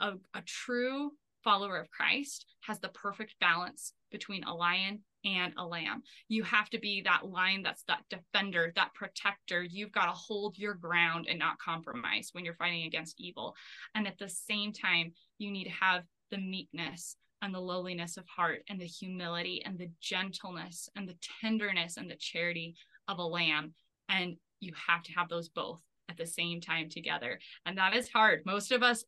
[0.00, 1.12] a, a true
[1.44, 6.02] follower of christ has the perfect balance between a lion and a lamb.
[6.28, 9.62] You have to be that lion that's that defender, that protector.
[9.62, 13.54] You've got to hold your ground and not compromise when you're fighting against evil.
[13.94, 18.26] And at the same time, you need to have the meekness and the lowliness of
[18.26, 22.74] heart and the humility and the gentleness and the tenderness and the charity
[23.08, 23.74] of a lamb.
[24.08, 27.38] And you have to have those both at the same time together.
[27.66, 28.42] And that is hard.
[28.46, 29.04] Most of us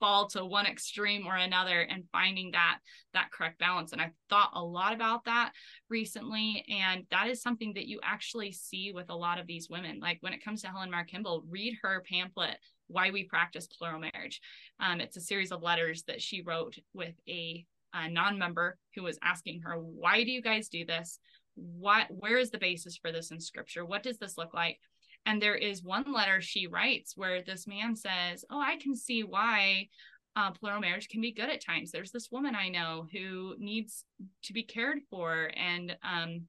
[0.00, 2.78] fall to one extreme or another and finding that
[3.14, 3.92] that correct balance.
[3.92, 5.52] And i've thought a lot about that
[5.88, 10.00] recently and that is something that you actually see with a lot of these women.
[10.00, 12.58] Like when it comes to helen mar kimball read her pamphlet
[12.92, 14.40] why we practice plural marriage.
[14.78, 19.18] Um, it's a series of letters that she wrote with a, a non-member who was
[19.22, 21.18] asking her why do you guys do this?
[21.54, 23.84] What where is the basis for this in scripture?
[23.84, 24.78] What does this look like
[25.26, 29.22] and there is one letter she writes where this man says, Oh, I can see
[29.22, 29.88] why
[30.34, 31.90] uh, plural marriage can be good at times.
[31.90, 34.04] There's this woman I know who needs
[34.44, 36.42] to be cared for, and um,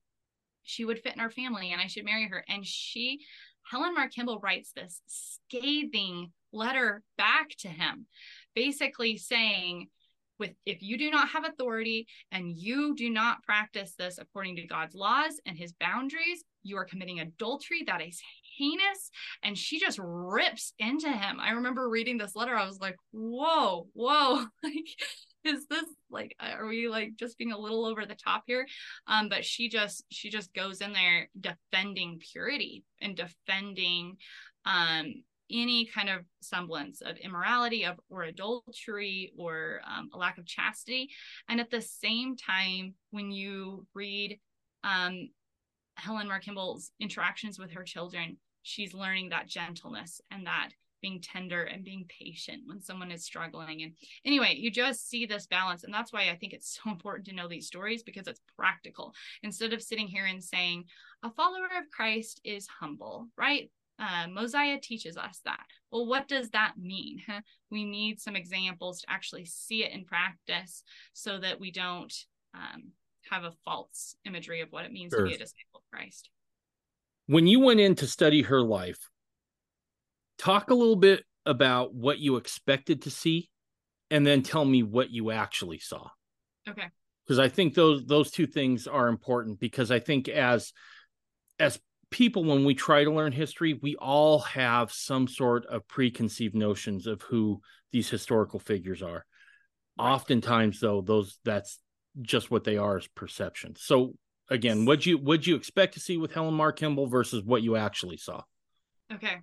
[0.64, 2.44] she would fit in our family, and I should marry her.
[2.48, 3.20] And she,
[3.70, 8.06] Helen Mar Kimball, writes this scathing letter back to him,
[8.56, 9.88] basically saying,
[10.44, 14.68] with if you do not have authority and you do not practice this according to
[14.68, 18.22] God's laws and his boundaries, you are committing adultery that is
[18.58, 19.10] heinous.
[19.42, 21.40] And she just rips into him.
[21.40, 22.58] I remember reading this letter.
[22.58, 24.74] I was like whoa whoa like
[25.46, 28.68] is this like are we like just being a little over the top here?
[29.08, 34.18] Um but she just she just goes in there defending purity and defending
[34.66, 40.46] um any kind of semblance of immorality of or adultery or um, a lack of
[40.46, 41.10] chastity
[41.50, 44.40] and at the same time when you read
[44.84, 45.30] um,
[45.96, 50.70] Helen Mar Kimball's interactions with her children, she's learning that gentleness and that
[51.02, 53.84] being tender and being patient when someone is struggling.
[53.84, 53.92] And
[54.24, 55.84] anyway, you just see this balance.
[55.84, 59.14] And that's why I think it's so important to know these stories because it's practical.
[59.44, 60.86] Instead of sitting here and saying,
[61.24, 63.70] a follower of Christ is humble, right?
[64.04, 65.64] Uh, Mosiah teaches us that.
[65.90, 67.22] Well, what does that mean?
[67.26, 67.40] Huh?
[67.72, 72.14] We need some examples to actually see it in practice so that we don't
[72.54, 72.92] um,
[73.32, 75.22] have a false imagery of what it means sure.
[75.22, 76.30] to be a disciple of Christ.
[77.28, 79.10] when you went in to study her life,
[80.38, 83.50] talk a little bit about what you expected to see
[84.12, 86.10] and then tell me what you actually saw.
[86.68, 86.90] Okay.
[87.26, 90.74] Because I think those those two things are important because I think as
[91.58, 91.80] as
[92.14, 97.08] people when we try to learn history, we all have some sort of preconceived notions
[97.08, 97.60] of who
[97.92, 99.26] these historical figures are.
[99.98, 100.12] Right.
[100.12, 101.80] Oftentimes though, those that's
[102.22, 103.76] just what they are as perception.
[103.78, 104.14] So
[104.50, 107.76] again, what you would you expect to see with Helen Mar Kimball versus what you
[107.76, 108.44] actually saw?
[109.12, 109.38] Okay.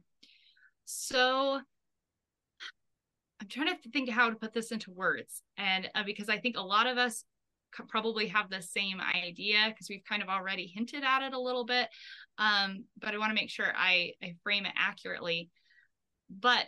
[0.84, 1.60] So
[3.40, 5.42] I'm trying to think how to put this into words.
[5.56, 7.24] And uh, because I think a lot of us
[7.88, 11.64] probably have the same idea because we've kind of already hinted at it a little
[11.64, 11.88] bit.
[12.38, 15.50] Um, but I want to make sure I, I frame it accurately.
[16.30, 16.66] But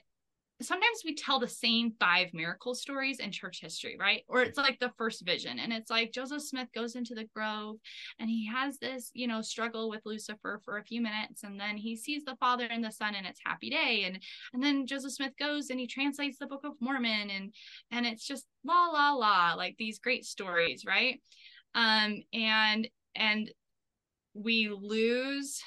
[0.65, 4.23] sometimes we tell the same five miracle stories in church history, right?
[4.29, 5.59] Or it's like the first vision.
[5.59, 7.77] And it's like Joseph Smith goes into the grove
[8.19, 11.43] and he has this, you know, struggle with Lucifer for a few minutes.
[11.43, 14.05] And then he sees the Father and the Son and it's happy day.
[14.05, 14.19] And
[14.53, 17.55] and then Joseph Smith goes and he translates the Book of Mormon and
[17.91, 21.21] and it's just la la la, like these great stories, right?
[21.75, 23.51] Um, and and
[24.35, 25.63] we lose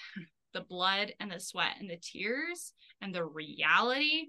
[0.54, 4.28] the blood and the sweat and the tears and the reality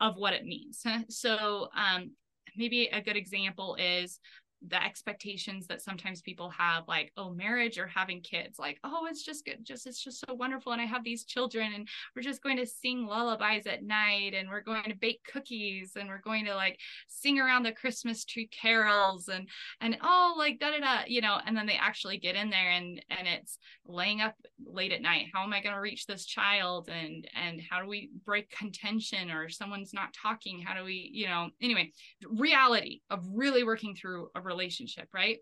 [0.00, 0.82] of what it means.
[1.08, 2.12] So um,
[2.56, 4.20] maybe a good example is
[4.66, 9.24] the expectations that sometimes people have like oh marriage or having kids like oh it's
[9.24, 12.42] just good just it's just so wonderful and i have these children and we're just
[12.42, 16.44] going to sing lullabies at night and we're going to bake cookies and we're going
[16.44, 19.48] to like sing around the christmas tree carols and
[19.80, 22.70] and oh like da da da you know and then they actually get in there
[22.70, 24.34] and and it's laying up
[24.64, 25.26] late at night.
[25.32, 26.88] How am i going to reach this child?
[26.88, 30.60] And and how do we break contention or someone's not talking?
[30.60, 31.92] How do we you know anyway
[32.28, 35.38] reality of really working through a relationship right?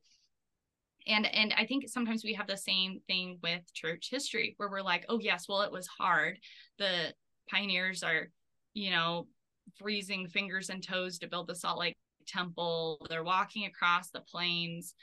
[1.08, 4.82] And and i think sometimes we have the same thing with church history where we're
[4.82, 6.38] like oh yes well it was hard.
[6.78, 7.14] The
[7.50, 8.28] pioneers are
[8.74, 9.28] you know
[9.76, 11.96] freezing fingers and toes to build the salt lake
[12.26, 13.06] temple.
[13.08, 14.94] They're walking across the plains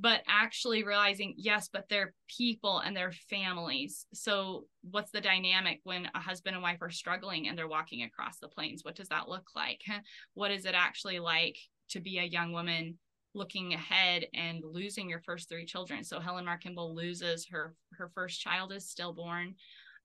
[0.00, 4.06] but actually realizing yes but they're people and they're families.
[4.14, 8.38] So what's the dynamic when a husband and wife are struggling and they're walking across
[8.38, 8.84] the plains?
[8.84, 9.82] What does that look like?
[10.34, 11.56] What is it actually like
[11.90, 12.98] to be a young woman
[13.38, 16.04] looking ahead and losing your first three children.
[16.04, 19.54] So Helen Mar Kimball loses her her first child is stillborn,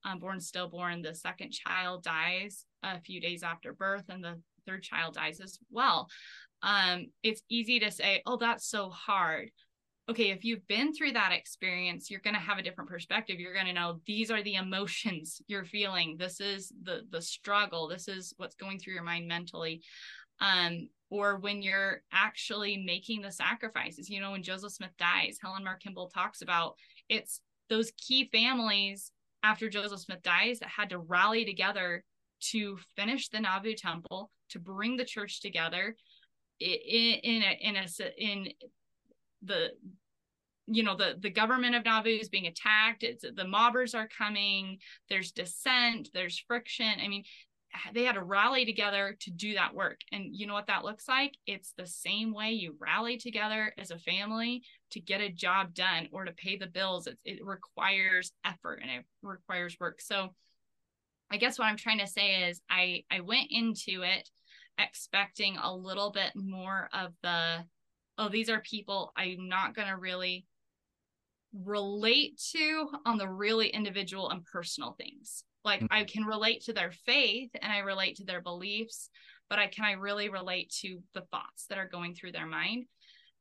[0.06, 1.02] um, born stillborn.
[1.02, 5.60] The second child dies a few days after birth, and the third child dies as
[5.72, 6.08] well.
[6.62, 9.52] Um, it's easy to say, "Oh, that's so hard."
[10.10, 13.40] Okay, if you've been through that experience, you're going to have a different perspective.
[13.40, 16.18] You're going to know these are the emotions you're feeling.
[16.18, 17.88] This is the the struggle.
[17.88, 19.82] This is what's going through your mind mentally.
[20.40, 24.10] Um, or when you're actually making the sacrifices.
[24.10, 26.74] You know, when Joseph Smith dies, Helen Mar Kimball talks about
[27.08, 27.40] it's
[27.70, 29.12] those key families
[29.44, 32.04] after Joseph Smith dies that had to rally together
[32.52, 35.96] to finish the Nauvoo temple, to bring the church together
[36.60, 37.88] in, in a, in a,
[38.18, 38.48] in
[39.44, 39.68] the
[40.66, 43.04] you know the the government of Nauvoo is being attacked.
[43.04, 44.80] It's the mobbers are coming.
[45.10, 46.10] There's dissent.
[46.12, 46.92] There's friction.
[47.04, 47.24] I mean
[47.94, 50.00] they had to rally together to do that work.
[50.12, 51.34] And you know what that looks like?
[51.48, 56.08] It's the same way you rally together as a family to get a job done
[56.12, 57.08] or to pay the bills.
[57.08, 60.02] It, it requires effort and it requires work.
[60.02, 60.30] So
[61.32, 64.30] I guess what I'm trying to say is I I went into it
[64.78, 67.66] expecting a little bit more of the
[68.18, 70.46] oh these are people I'm not going to really
[71.54, 75.94] relate to on the really individual and personal things like mm-hmm.
[75.94, 79.10] i can relate to their faith and i relate to their beliefs
[79.50, 82.86] but i can i really relate to the thoughts that are going through their mind?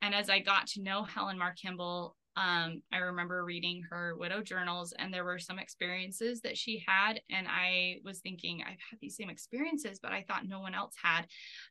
[0.00, 4.42] And as i got to know helen mar kimball um, i remember reading her widow
[4.42, 8.98] journals and there were some experiences that she had and i was thinking i've had
[9.00, 11.26] these same experiences but i thought no one else had.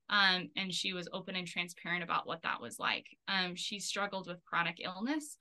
[0.10, 3.08] Um, and she was open and transparent about what that was like.
[3.28, 5.38] Um, she struggled with chronic illness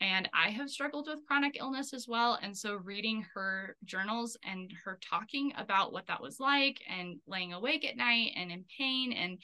[0.00, 2.38] and I have struggled with chronic illness as well.
[2.42, 7.52] And so, reading her journals and her talking about what that was like, and laying
[7.52, 9.38] awake at night and in pain, and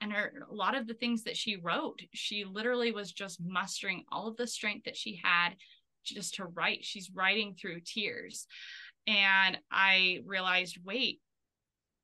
[0.00, 4.04] and her a lot of the things that she wrote, she literally was just mustering
[4.10, 5.50] all of the strength that she had
[6.04, 6.84] just to write.
[6.84, 8.46] She's writing through tears,
[9.08, 11.20] and I realized, wait,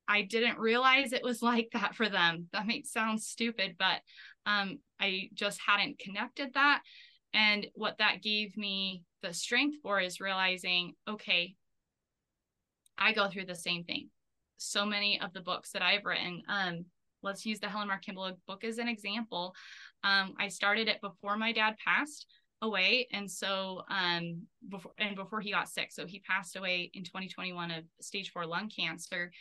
[0.09, 2.49] I didn't realize it was like that for them.
[2.51, 4.01] That makes sound stupid, but
[4.45, 6.81] um, I just hadn't connected that
[7.33, 11.55] and what that gave me the strength for is realizing, okay,
[12.97, 14.09] I go through the same thing.
[14.57, 16.85] So many of the books that I've written, um,
[17.21, 19.53] let's use the Helen Mar Kimball book as an example.
[20.03, 22.27] Um, I started it before my dad passed.
[22.61, 27.03] away and so um before and before he got sick so he passed away in
[27.03, 29.31] 2021 of stage 4 lung cancer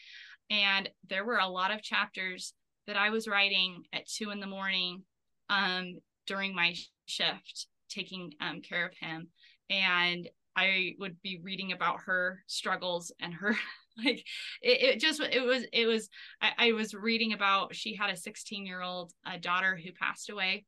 [0.51, 2.53] and there were a lot of chapters
[2.89, 5.05] that I was writing at 2 in the morning
[5.49, 6.75] um during my
[7.07, 9.29] shift taking um, care of him.
[9.71, 13.57] And I would be reading about her struggles and her
[14.05, 14.25] like
[14.63, 16.09] it, it just it was it was
[16.41, 20.31] I, I was reading about she had a 16 year old uh, daughter who passed
[20.31, 20.65] away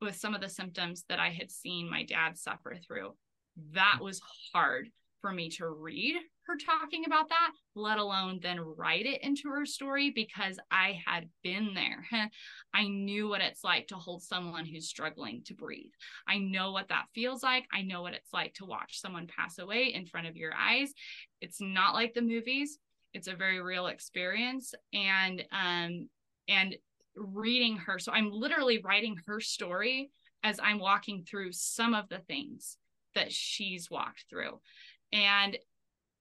[0.00, 3.14] with some of the symptoms that I had seen my dad suffer through.
[3.72, 4.20] That was
[4.52, 4.88] hard
[5.20, 6.16] for me to read
[6.46, 11.28] her talking about that, let alone then write it into her story because I had
[11.42, 12.06] been there.
[12.74, 15.92] I knew what it's like to hold someone who's struggling to breathe.
[16.26, 17.66] I know what that feels like.
[17.72, 20.92] I know what it's like to watch someone pass away in front of your eyes.
[21.40, 22.78] It's not like the movies.
[23.14, 26.08] It's a very real experience and um
[26.48, 26.76] and
[27.14, 27.98] reading her.
[27.98, 30.10] So I'm literally writing her story
[30.42, 32.78] as I'm walking through some of the things
[33.14, 34.60] that she's walked through.
[35.12, 35.56] And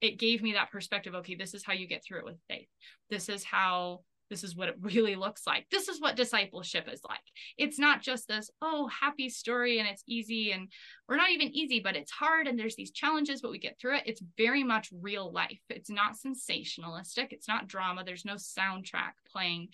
[0.01, 2.67] it gave me that perspective okay, this is how you get through it with faith.
[3.09, 5.67] This is how this is what it really looks like.
[5.69, 7.19] This is what discipleship is like.
[7.57, 10.69] It's not just this, oh, happy story and it's easy and
[11.07, 13.97] we're not even easy, but it's hard and there's these challenges, but we get through
[13.97, 14.03] it.
[14.07, 15.59] It's very much real life.
[15.69, 17.27] It's not sensationalistic.
[17.31, 18.03] It's not drama.
[18.03, 19.67] There's no soundtrack playing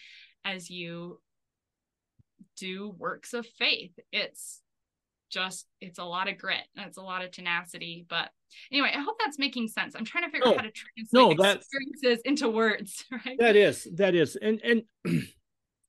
[0.43, 1.21] as you
[2.57, 3.97] do works of faith.
[4.11, 4.61] It's
[5.29, 8.05] just it's a lot of grit and it's a lot of tenacity.
[8.09, 8.29] But
[8.71, 9.95] anyway, I hope that's making sense.
[9.95, 13.05] I'm trying to figure no, out how to translate no, that, experiences into words.
[13.25, 13.37] Right.
[13.39, 14.83] That is that is, and and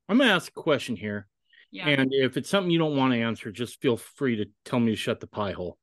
[0.09, 1.27] I'm gonna ask a question here.
[1.71, 1.89] Yeah.
[1.89, 4.93] And if it's something you don't want to answer, just feel free to tell me
[4.93, 5.77] to shut the pie hole.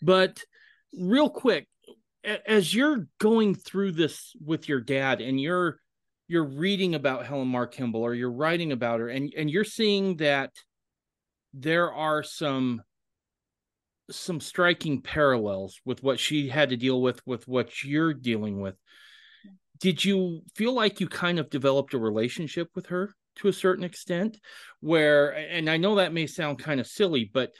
[0.00, 0.40] But
[0.96, 1.66] real quick,
[2.46, 5.78] as you're going through this with your dad and you're
[6.26, 10.16] you're reading about Helen Mar Kimball or you're writing about her and and you're seeing
[10.18, 10.52] that
[11.52, 12.82] there are some
[14.10, 18.76] some striking parallels with what she had to deal with with what you're dealing with
[19.80, 23.84] did you feel like you kind of developed a relationship with her to a certain
[23.84, 24.38] extent
[24.80, 27.50] where and i know that may sound kind of silly but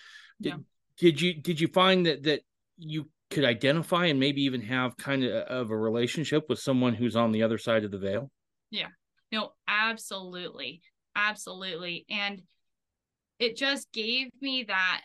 [0.41, 0.57] did, yeah.
[0.99, 2.43] did you did you find that that
[2.77, 7.17] you could identify and maybe even have kind of, of a relationship with someone who's
[7.17, 8.31] on the other side of the veil
[8.75, 8.89] yeah.
[9.31, 10.83] No, absolutely.
[11.15, 12.07] Absolutely.
[12.11, 12.43] And
[13.39, 15.03] it just gave me that.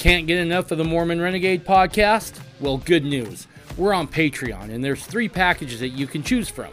[0.00, 2.40] Can't get enough of the Mormon Renegade podcast?
[2.58, 3.46] Well, good news.
[3.76, 6.72] We're on Patreon, and there's three packages that you can choose from.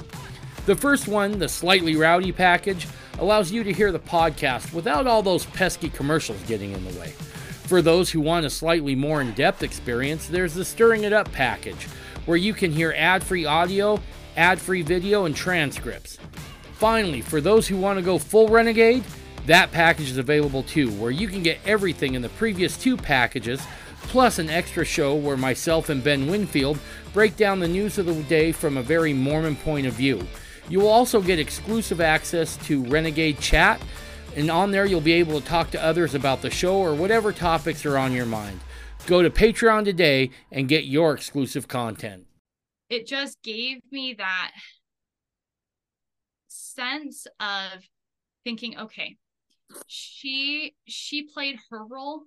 [0.65, 2.87] The first one, the slightly rowdy package,
[3.19, 7.09] allows you to hear the podcast without all those pesky commercials getting in the way.
[7.65, 11.29] For those who want a slightly more in depth experience, there's the Stirring It Up
[11.33, 11.83] package,
[12.27, 13.99] where you can hear ad free audio
[14.37, 16.17] ad free video, and transcripts.
[16.73, 19.03] Finally, for those who want to go full Renegade,
[19.47, 23.61] that package is available too, where you can get everything in the previous two packages,
[24.03, 26.79] plus an extra show where myself and Ben Winfield
[27.13, 30.25] break down the news of the day from a very Mormon point of view.
[30.69, 33.81] You will also get exclusive access to Renegade Chat,
[34.35, 37.31] and on there you'll be able to talk to others about the show or whatever
[37.31, 38.59] topics are on your mind.
[39.07, 42.27] Go to Patreon today and get your exclusive content
[42.89, 44.51] it just gave me that
[46.47, 47.83] sense of
[48.43, 49.17] thinking okay
[49.87, 52.23] she she played her role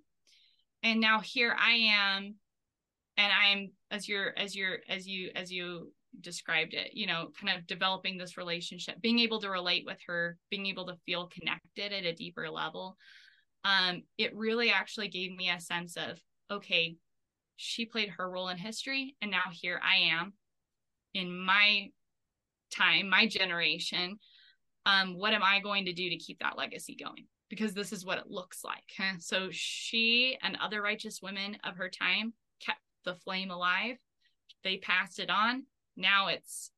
[0.82, 2.34] and now here i am
[3.16, 7.56] and i'm as you're as you're as you as you described it you know kind
[7.56, 11.92] of developing this relationship being able to relate with her being able to feel connected
[11.92, 12.96] at a deeper level.
[13.64, 16.18] Um it really actually gave me a sense of
[16.50, 16.96] okay
[17.56, 20.32] she played her role in history and now here i am
[21.14, 21.88] in my
[22.70, 24.18] time, my generation,
[24.86, 27.26] um, what am I going to do to keep that legacy going?
[27.48, 28.84] Because this is what it looks like.
[29.18, 32.32] So she and other righteous women of her time
[32.64, 33.96] kept the flame alive.
[34.62, 35.64] They passed it on.
[35.96, 36.70] Now it's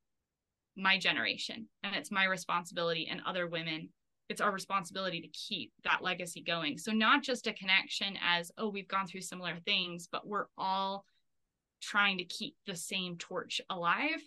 [0.75, 3.89] my generation and it's my responsibility and other women
[4.29, 8.69] it's our responsibility to keep that legacy going so not just a connection as oh
[8.69, 11.05] we've gone through similar things but we're all
[11.81, 14.23] trying to keep the same torch alive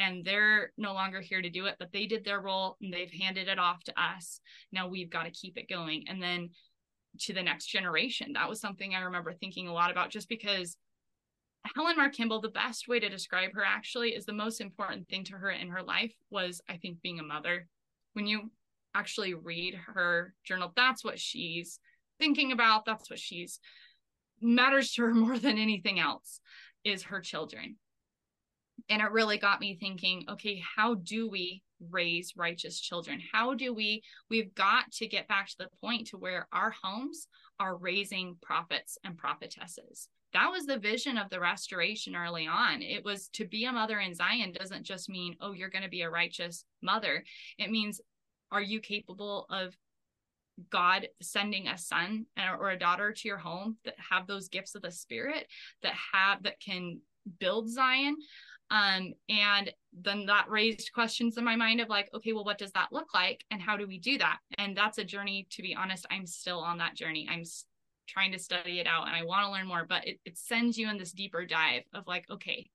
[0.00, 3.12] and they're no longer here to do it but they did their role and they've
[3.12, 4.40] handed it off to us.
[4.72, 6.04] Now we've got to keep it going.
[6.08, 6.50] And then
[7.18, 10.76] to the next generation that was something i remember thinking a lot about just because
[11.74, 15.24] helen mar kimball the best way to describe her actually is the most important thing
[15.24, 17.66] to her in her life was i think being a mother.
[18.12, 18.50] When you
[18.94, 21.78] actually read her journal that's what she's
[22.18, 23.60] thinking about that's what she's
[24.40, 26.40] matters to her more than anything else
[26.84, 27.76] is her children.
[28.88, 33.20] And it really got me thinking okay how do we raise righteous children?
[33.32, 37.26] How do we we've got to get back to the point to where our homes
[37.58, 40.08] are raising prophets and prophetesses.
[40.32, 42.82] That was the vision of the restoration early on.
[42.82, 45.90] It was to be a mother in zion doesn't just mean oh you're going to
[45.90, 47.24] be a righteous mother.
[47.58, 48.00] It means
[48.52, 49.74] are you capable of
[50.68, 52.26] God sending a son
[52.58, 55.46] or a daughter to your home that have those gifts of the spirit
[55.82, 57.00] that have that can
[57.38, 58.16] build Zion
[58.70, 62.70] um, and then that raised questions in my mind of like, okay, well, what does
[62.72, 63.44] that look like?
[63.50, 64.38] And how do we do that?
[64.58, 67.28] And that's a journey, to be honest, I'm still on that journey.
[67.28, 67.42] I'm
[68.08, 70.78] trying to study it out and I want to learn more, but it, it sends
[70.78, 72.70] you in this deeper dive of like, okay,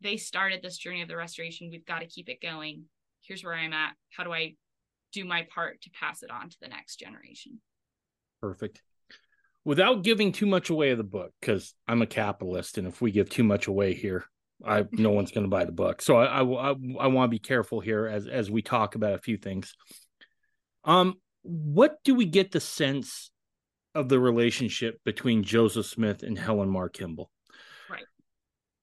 [0.00, 1.70] they started this journey of the restoration.
[1.70, 2.84] We've got to keep it going.
[3.20, 3.94] Here's where I'm at.
[4.16, 4.54] How do I
[5.12, 7.60] do my part to pass it on to the next generation?
[8.40, 8.82] Perfect
[9.64, 13.10] without giving too much away of the book because i'm a capitalist and if we
[13.10, 14.24] give too much away here
[14.64, 16.02] I no one's going to buy the book.
[16.02, 19.14] So I I, I, I want to be careful here as as we talk about
[19.14, 19.74] a few things.
[20.84, 23.30] Um, what do we get the sense
[23.94, 27.30] of the relationship between Joseph Smith and Helen Mar Kimball?
[27.90, 28.04] Right.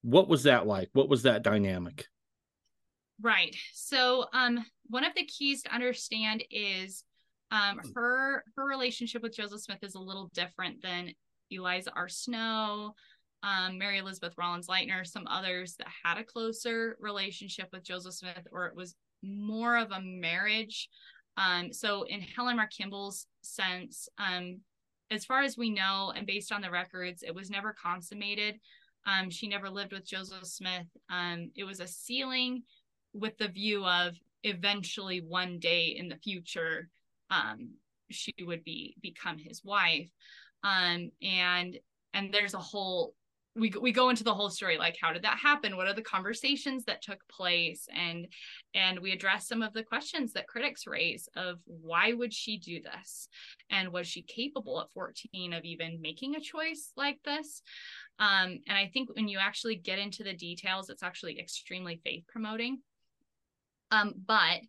[0.01, 0.89] What was that like?
[0.93, 2.07] What was that dynamic?
[3.21, 3.55] Right.
[3.73, 7.03] So, um, one of the keys to understand is
[7.51, 11.13] um her her relationship with Joseph Smith is a little different than
[11.51, 12.09] Eliza R.
[12.09, 12.95] Snow,
[13.45, 18.47] um, Mary Elizabeth Rollins Lightner, some others that had a closer relationship with Joseph Smith,
[18.51, 20.89] or it was more of a marriage.
[21.37, 24.61] Um, so in Helen Mar Kimball's sense, um,
[25.11, 28.55] as far as we know, and based on the records, it was never consummated.
[29.05, 30.87] Um, she never lived with Joseph Smith.
[31.11, 32.63] Um, it was a sealing
[33.13, 36.89] with the view of eventually one day in the future,
[37.29, 37.75] um,
[38.09, 40.09] she would be become his wife.
[40.63, 43.13] And and there's a whole
[43.55, 45.77] we we go into the whole story like how did that happen?
[45.77, 47.87] What are the conversations that took place?
[47.95, 48.27] And
[48.73, 52.81] and we address some of the questions that critics raise of why would she do
[52.81, 53.29] this?
[53.69, 57.61] And was she capable at 14 of even making a choice like this?
[58.19, 62.25] Um, and i think when you actually get into the details it's actually extremely faith
[62.27, 62.79] promoting.
[63.91, 64.61] Um, but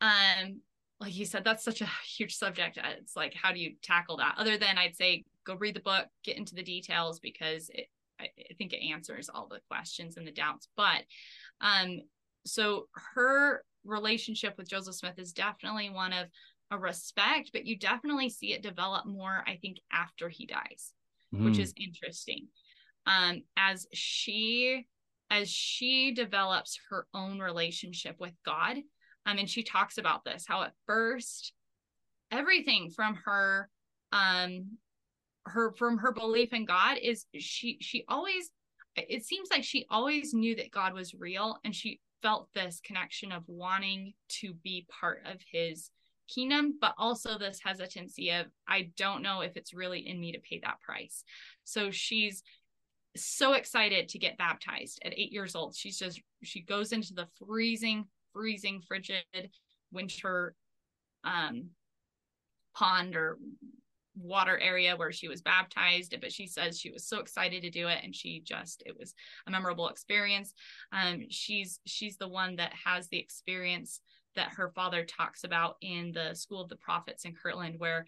[0.00, 0.60] um,
[1.00, 2.78] like you said that's such a huge subject.
[2.98, 4.34] It's like how do you tackle that?
[4.36, 7.86] Other than i'd say go read the book get into the details because it,
[8.20, 10.68] I, think it answers all the questions and the doubts.
[10.76, 11.02] But
[11.60, 12.00] um,
[12.44, 16.26] so her relationship with Joseph Smith is definitely one of
[16.70, 20.92] a respect, but you definitely see it develop more, I think, after he dies,
[21.34, 21.44] mm.
[21.44, 22.48] which is interesting.
[23.06, 24.86] Um, as she
[25.28, 28.76] as she develops her own relationship with God,
[29.26, 31.52] um, and she talks about this, how at first
[32.30, 33.68] everything from her
[34.12, 34.78] um
[35.46, 38.50] her from her belief in God is she she always
[38.96, 43.30] it seems like she always knew that God was real and she felt this connection
[43.30, 45.90] of wanting to be part of his
[46.28, 50.40] kingdom but also this hesitancy of I don't know if it's really in me to
[50.40, 51.22] pay that price.
[51.64, 52.42] So she's
[53.16, 55.76] so excited to get baptized at 8 years old.
[55.76, 59.24] She's just she goes into the freezing freezing frigid
[59.92, 60.54] winter
[61.24, 61.70] um
[62.74, 63.38] pond or
[64.16, 67.88] water area where she was baptized but she says she was so excited to do
[67.88, 69.14] it and she just it was
[69.46, 70.54] a memorable experience.
[70.92, 74.00] Um she's she's the one that has the experience
[74.34, 78.06] that her father talks about in the school of the prophets in kirtland where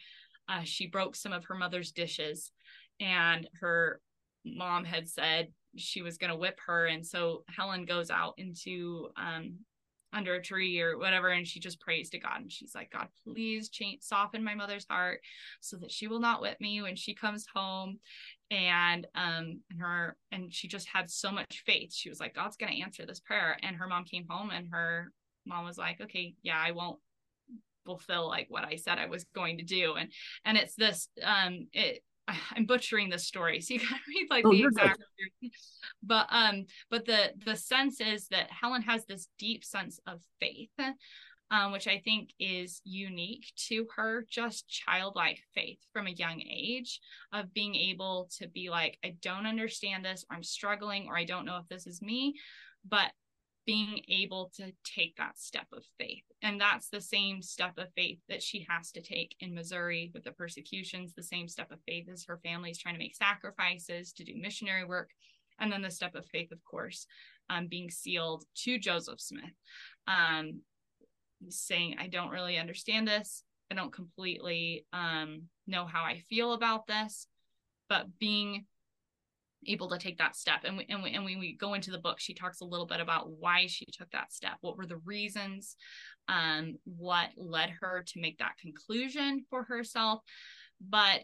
[0.48, 2.52] uh, she broke some of her mother's dishes
[3.00, 4.00] and her
[4.44, 9.08] mom had said she was going to whip her and so helen goes out into
[9.16, 9.56] um,
[10.12, 13.08] under a tree or whatever and she just prays to god and she's like god
[13.24, 15.20] please change soften my mother's heart
[15.60, 17.98] so that she will not whip me when she comes home.
[18.50, 21.92] And um and her and she just had so much faith.
[21.92, 23.58] She was like god's going to answer this prayer.
[23.62, 25.12] And her mom came home and her
[25.46, 26.98] mom was like okay yeah i won't
[27.86, 29.94] fulfill like what i said i was going to do.
[29.94, 30.10] And
[30.44, 32.02] and it's this um it
[32.54, 35.02] I'm butchering this story, so you gotta read like oh, the exact.
[36.02, 40.70] But um, but the the sense is that Helen has this deep sense of faith,
[41.50, 47.00] um, which I think is unique to her, just childlike faith from a young age
[47.32, 51.24] of being able to be like, I don't understand this, or I'm struggling, or I
[51.24, 52.34] don't know if this is me,
[52.88, 53.10] but
[53.68, 56.22] being able to take that step of faith.
[56.40, 60.24] And that's the same step of faith that she has to take in Missouri with
[60.24, 64.14] the persecutions, the same step of faith as her family is trying to make sacrifices
[64.14, 65.10] to do missionary work.
[65.60, 67.06] And then the step of faith, of course,
[67.50, 69.44] um, being sealed to Joseph Smith,
[70.06, 70.62] um,
[71.50, 73.44] saying, I don't really understand this.
[73.70, 77.26] I don't completely um, know how I feel about this,
[77.90, 78.64] but being
[79.66, 80.60] able to take that step.
[80.64, 82.86] And we, and, we, and when we go into the book she talks a little
[82.86, 85.76] bit about why she took that step what were the reasons
[86.28, 90.20] um, what led her to make that conclusion for herself.
[90.80, 91.22] But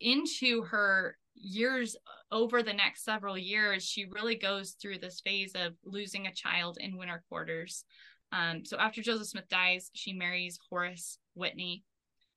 [0.00, 1.96] into her years
[2.32, 6.78] over the next several years she really goes through this phase of losing a child
[6.80, 7.84] in winter quarters.
[8.32, 11.84] Um, so after joseph smith dies she marries horace whitney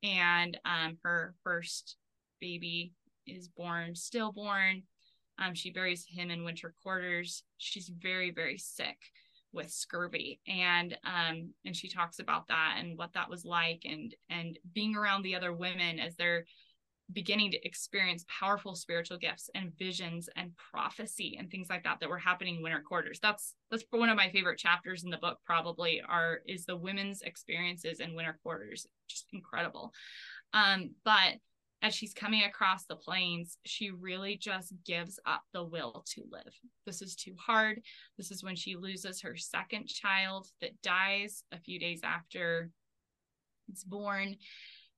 [0.04, 1.98] and um, her first
[2.40, 2.94] baby
[3.26, 4.84] is born stillborn
[5.40, 7.44] um, she buries him in winter quarters.
[7.58, 8.98] She's very, very sick
[9.52, 10.40] with scurvy.
[10.48, 14.96] And um and she talks about that and what that was like and and being
[14.96, 16.46] around the other women as they're
[17.12, 22.10] beginning to experience powerful spiritual gifts and visions and prophecy and things like that that
[22.10, 23.20] were happening in winter quarters.
[23.20, 27.24] That's that's one of my favorite chapters in the book probably are is the women's
[27.24, 28.86] experiences in winter quarters.
[29.08, 29.92] Just incredible.
[30.54, 31.36] Um but
[31.82, 36.54] as she's coming across the plains, she really just gives up the will to live.
[36.86, 37.82] This is too hard.
[38.18, 42.70] This is when she loses her second child that dies a few days after
[43.70, 44.36] it's born.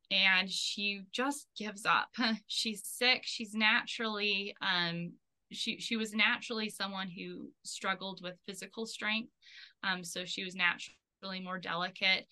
[0.09, 2.09] And she just gives up.
[2.47, 3.21] She's sick.
[3.25, 5.13] She's naturally, um,
[5.51, 9.31] she she was naturally someone who struggled with physical strength.
[9.83, 12.25] Um, so she was naturally more delicate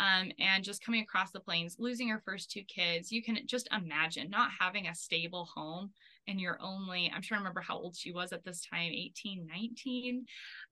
[0.00, 3.10] um, and just coming across the plains, losing her first two kids.
[3.10, 5.90] You can just imagine not having a stable home
[6.26, 9.46] and you're only, I'm trying to remember how old she was at this time, 18,
[9.46, 10.26] 19.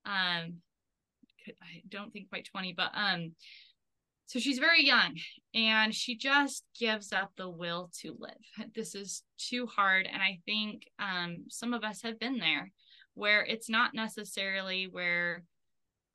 [0.05, 0.55] Um,
[1.49, 3.33] I don't think quite 20, but um,
[4.27, 5.17] so she's very young
[5.55, 8.69] and she just gives up the will to live.
[8.75, 10.09] This is too hard.
[10.13, 12.71] And I think um, some of us have been there
[13.15, 15.43] where it's not necessarily where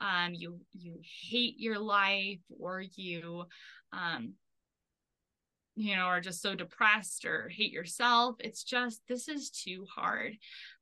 [0.01, 0.99] um, you you
[1.29, 3.45] hate your life or you
[3.93, 4.33] um,
[5.75, 8.35] you know are just so depressed or hate yourself.
[8.39, 10.33] It's just this is too hard.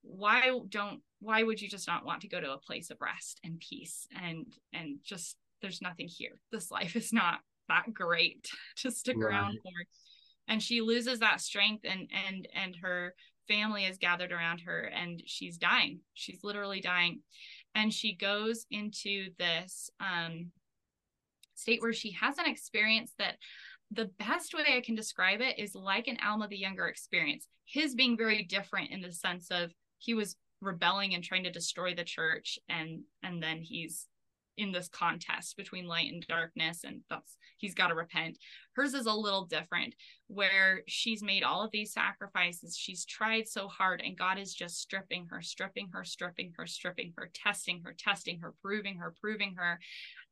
[0.02, 3.40] Why don't why would you just not want to go to a place of rest
[3.44, 4.08] and peace?
[4.24, 6.40] And and just there's nothing here.
[6.52, 9.34] This life is not that great to stick right.
[9.34, 9.72] around for.
[10.48, 13.14] And she loses that strength and and and her
[13.50, 16.00] family is gathered around her and she's dying.
[16.14, 17.22] She's literally dying
[17.76, 20.52] and she goes into this um,
[21.56, 23.36] state where she has an experience that
[23.92, 27.48] the best way I can describe it is like an Alma the Younger experience.
[27.66, 31.96] His being very different in the sense of he was rebelling and trying to destroy
[31.96, 34.08] the church and and then he's
[34.60, 38.38] in this contest between light and darkness and that's he's got to repent.
[38.74, 39.96] Hers is a little different
[40.28, 44.80] where she's made all of these sacrifices she's tried so hard and god is just
[44.80, 49.56] stripping her stripping her stripping her stripping her testing her testing her proving her proving
[49.56, 49.80] her.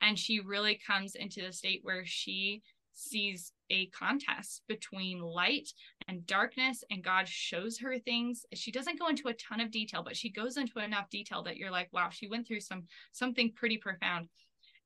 [0.02, 2.62] And she really comes into the state where she
[2.94, 5.70] sees a contest between light
[6.08, 8.46] and darkness and god shows her things.
[8.54, 11.58] She doesn't go into a ton of detail but she goes into enough detail that
[11.58, 14.28] you're like wow she went through some something pretty profound.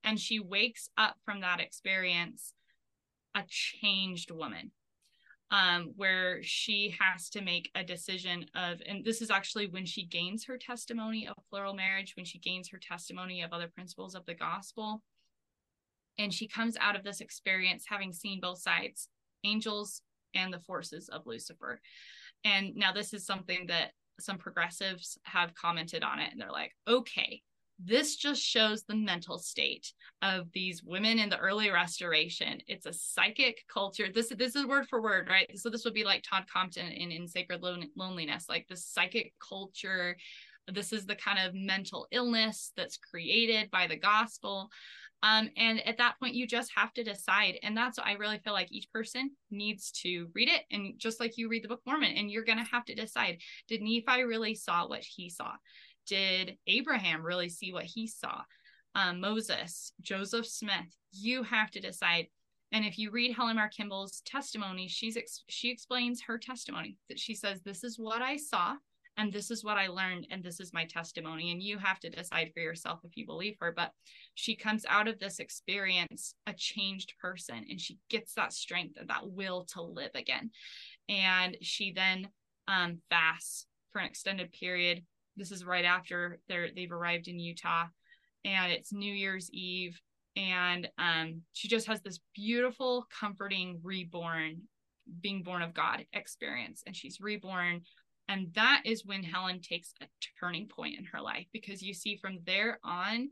[0.04, 2.54] And she wakes up from that experience
[3.36, 4.72] a changed woman
[5.52, 10.06] um, where she has to make a decision of, and this is actually when she
[10.06, 14.26] gains her testimony of plural marriage, when she gains her testimony of other principles of
[14.26, 15.04] the gospel
[16.18, 19.10] and she comes out of this experience having seen both sides
[19.44, 20.02] angels
[20.34, 21.80] and the forces of lucifer.
[22.46, 26.74] And now this is something that some progressives have commented on it and they're like
[26.88, 27.42] okay
[27.84, 29.92] this just shows the mental state
[30.22, 32.60] of these women in the early restoration.
[32.68, 34.08] It's a psychic culture.
[34.14, 35.50] This this is word for word right?
[35.58, 37.62] So this would be like todd compton in in sacred
[37.96, 40.16] loneliness like the psychic culture.
[40.72, 44.70] This is the kind of mental illness that's created by the gospel
[45.24, 47.60] um, and at that point, you just have to decide.
[47.62, 50.64] And that's what I really feel like each person needs to read it.
[50.72, 53.40] And just like you read the Book Mormon, and you're going to have to decide
[53.68, 55.54] did Nephi really saw what he saw?
[56.08, 58.42] Did Abraham really see what he saw?
[58.96, 62.28] Um, Moses, Joseph Smith, you have to decide.
[62.74, 67.20] And if you read Helen Mar Kimball's testimony, she's ex- she explains her testimony that
[67.20, 68.76] she says, "This is what I saw,
[69.18, 71.52] and this is what I learned, and this is my testimony.
[71.52, 73.74] And you have to decide for yourself if you believe her.
[73.76, 73.92] But
[74.36, 79.10] she comes out of this experience a changed person, and she gets that strength and
[79.10, 80.52] that will to live again.
[81.10, 82.30] And she then
[82.68, 85.04] um, fasts for an extended period.
[85.36, 87.86] This is right after they've arrived in Utah,
[88.46, 90.00] and it's New Year's Eve.
[90.38, 94.62] And um, she just has this beautiful, comforting, reborn,
[95.20, 96.84] being born of God experience.
[96.88, 97.82] And she's reborn
[98.32, 100.06] and that is when Helen takes a
[100.40, 103.30] turning point in her life because you see from there on,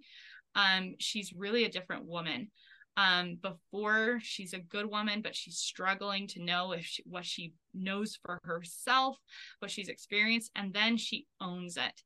[0.56, 2.52] um, she's really a different woman.
[3.00, 7.54] um, before she's a good woman, but she's struggling to know if she, what she
[7.74, 9.16] knows for herself,
[9.60, 12.04] what she's experienced, and then she owns it.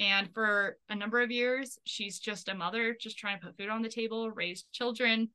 [0.00, 3.70] And for a number of years, she's just a mother, just trying to put food
[3.70, 5.30] on the table, raise children.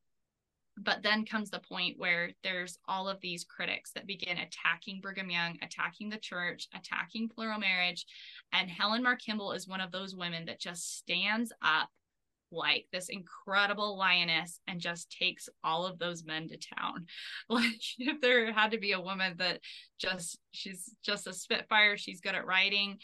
[0.82, 5.30] But then comes the point where there's all of these critics that begin attacking Brigham
[5.30, 8.06] Young, attacking the church, attacking plural marriage.
[8.54, 11.90] And Helen Mar Kimball is one of those women that just stands up
[12.52, 17.06] like this incredible lioness and just takes all of those men to town.
[17.50, 19.60] Like if there had to be a woman that
[20.00, 23.00] just she's just a spitfire, she's good at writing.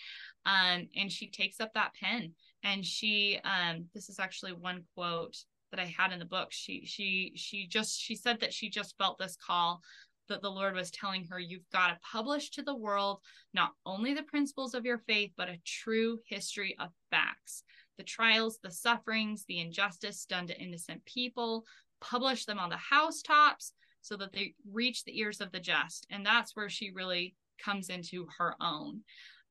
[0.45, 2.33] Um, and she takes up that pen
[2.65, 5.37] and she um this is actually one quote
[5.75, 6.49] that I had in the book.
[6.51, 9.81] She she she just she said that she just felt this call
[10.27, 13.19] that the Lord was telling her, you've got to publish to the world
[13.53, 17.63] not only the principles of your faith, but a true history of facts
[17.97, 21.65] the trials, the sufferings, the injustice done to innocent people,
[22.01, 23.71] publish them on the housetops
[24.01, 26.05] so that they reach the ears of the just.
[26.09, 29.01] And that's where she really comes into her own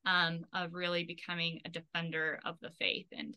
[0.07, 3.07] um, of really becoming a defender of the faith.
[3.17, 3.37] And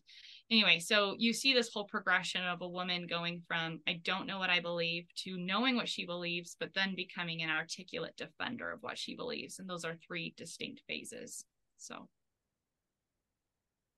[0.50, 4.38] anyway, so you see this whole progression of a woman going from, I don't know
[4.38, 8.82] what I believe, to knowing what she believes, but then becoming an articulate defender of
[8.82, 9.58] what she believes.
[9.58, 11.44] And those are three distinct phases.
[11.78, 12.08] So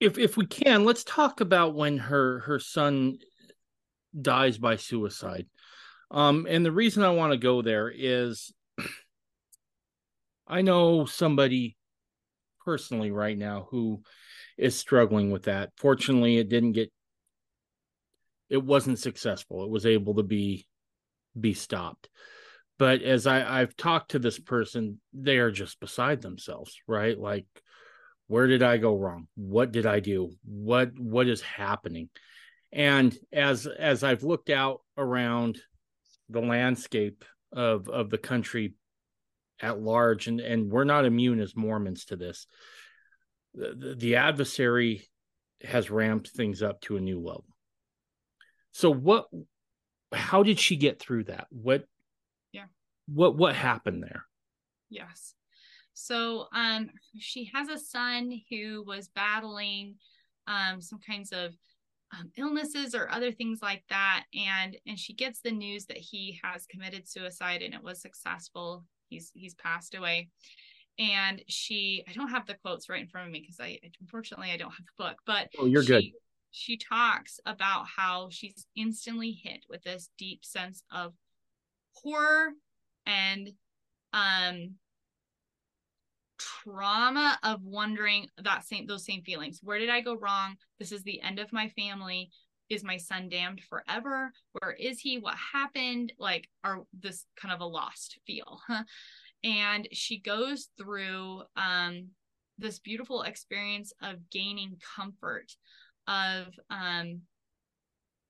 [0.00, 3.18] if if we can, let's talk about when her her son
[4.18, 5.46] dies by suicide.
[6.10, 8.52] Um, and the reason I want to go there is
[10.48, 11.76] I know somebody
[12.70, 14.00] personally right now who
[14.56, 15.70] is struggling with that.
[15.76, 16.92] Fortunately, it didn't get
[18.48, 19.64] it wasn't successful.
[19.64, 20.68] It was able to be
[21.38, 22.08] be stopped.
[22.78, 27.18] But as I, I've talked to this person, they are just beside themselves, right?
[27.18, 27.46] Like
[28.28, 32.08] where did i go wrong what did i do what what is happening
[32.70, 35.60] and as as i've looked out around
[36.28, 38.74] the landscape of of the country
[39.62, 42.46] at large and and we're not immune as mormons to this
[43.54, 45.08] the, the adversary
[45.62, 47.46] has ramped things up to a new level.
[48.72, 49.26] So what
[50.12, 51.46] how did she get through that?
[51.50, 51.84] What
[52.52, 52.66] yeah.
[53.06, 54.24] what what happened there?
[54.88, 55.34] Yes.
[55.94, 59.96] So um, she has a son who was battling
[60.46, 61.52] um, some kinds of
[62.12, 66.40] um, illnesses or other things like that, and and she gets the news that he
[66.42, 68.84] has committed suicide and it was successful.
[69.10, 70.28] He's he's passed away,
[70.98, 74.50] and she I don't have the quotes right in front of me because I unfortunately
[74.50, 76.04] I don't have the book, but oh you're she, good.
[76.52, 81.12] She talks about how she's instantly hit with this deep sense of
[81.92, 82.52] horror
[83.06, 83.50] and
[84.12, 84.76] um
[86.38, 89.60] trauma of wondering that same those same feelings.
[89.62, 90.56] Where did i go wrong?
[90.78, 92.30] This is the end of my family
[92.70, 94.32] is my son damned forever?
[94.52, 95.18] Where is he?
[95.18, 96.12] What happened?
[96.18, 98.60] Like are this kind of a lost feel
[99.44, 102.08] and she goes through um
[102.58, 105.50] this beautiful experience of gaining comfort
[106.06, 107.22] of um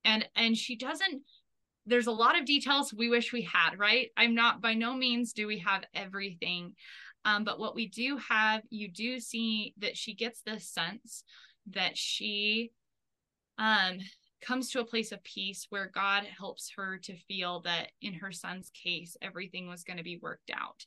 [0.05, 1.23] and and she doesn't
[1.87, 4.11] there's a lot of details we wish we had right?
[4.17, 6.75] I'm not by no means do we have everything
[7.25, 11.25] um, but what we do have, you do see that she gets this sense
[11.71, 12.73] that she
[13.59, 13.99] um,
[14.41, 18.33] comes to a place of peace where God helps her to feel that in her
[18.33, 20.85] son's case, everything was going to be worked out.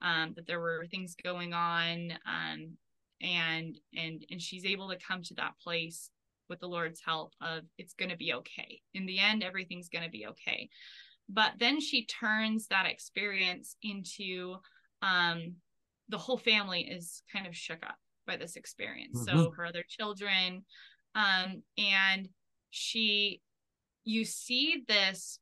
[0.00, 2.76] Um, that there were things going on, um,
[3.20, 6.10] and and and she's able to come to that place
[6.48, 8.80] with the Lord's help of it's going to be okay.
[8.94, 10.68] In the end, everything's going to be okay.
[11.28, 14.56] But then she turns that experience into
[15.02, 15.56] um,
[16.08, 19.18] the whole family is kind of shook up by this experience.
[19.18, 19.38] Mm-hmm.
[19.38, 20.64] So her other children,
[21.14, 22.28] um, and
[22.70, 23.40] she,
[24.04, 25.38] you see this.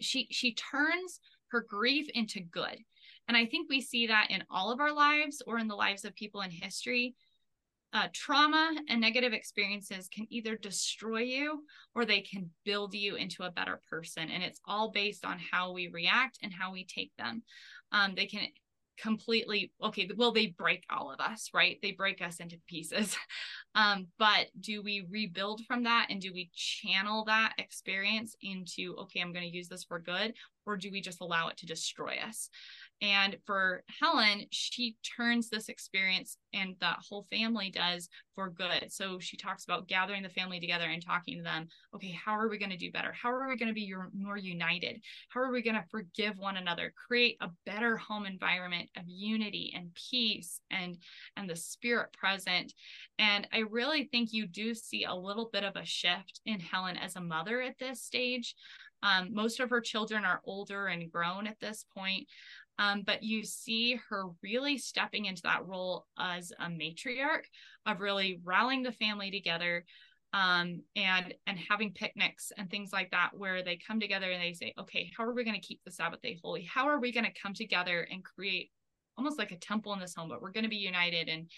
[0.00, 1.20] She she turns
[1.50, 2.78] her grief into good,
[3.28, 6.04] and I think we see that in all of our lives or in the lives
[6.04, 7.14] of people in history.
[7.92, 13.42] Uh, trauma and negative experiences can either destroy you or they can build you into
[13.42, 14.30] a better person.
[14.30, 17.42] And it's all based on how we react and how we take them
[17.92, 18.42] um, they can
[19.00, 21.78] completely okay well they break all of us right?
[21.82, 23.16] They break us into pieces.
[23.76, 29.20] Um but do we rebuild from that and do we channel that experience into okay
[29.20, 30.34] i'm going to use this for good
[30.66, 32.50] or do we just allow it to destroy us
[33.02, 38.86] And for Helen, she turns this experience and that whole family does for good.
[38.90, 41.68] So she talks about gathering the family together and talking to them.
[41.94, 43.12] Okay, how are we going to do better?
[43.12, 45.00] How are we going to be more united?
[45.30, 46.92] How are we going to forgive one another?
[47.08, 50.98] Create a better home environment of unity and peace and
[51.36, 52.74] and the spirit present.
[53.18, 56.98] And I really think you do see a little bit of a shift in Helen
[56.98, 58.54] as a mother at this stage.
[59.02, 62.26] Um, most of her children are older and grown at this point.
[62.80, 67.44] Um, but you see her really stepping into that role as a matriarch
[67.84, 69.84] of really rallying the family together
[70.32, 74.54] um, and and having picnics and things like that where they come together and they
[74.54, 76.62] say okay how are we going to keep the sabbath day holy?
[76.62, 78.70] How are we going to come together and create
[79.18, 81.28] almost like a temple in this home but we're going to be united?
[81.28, 81.50] And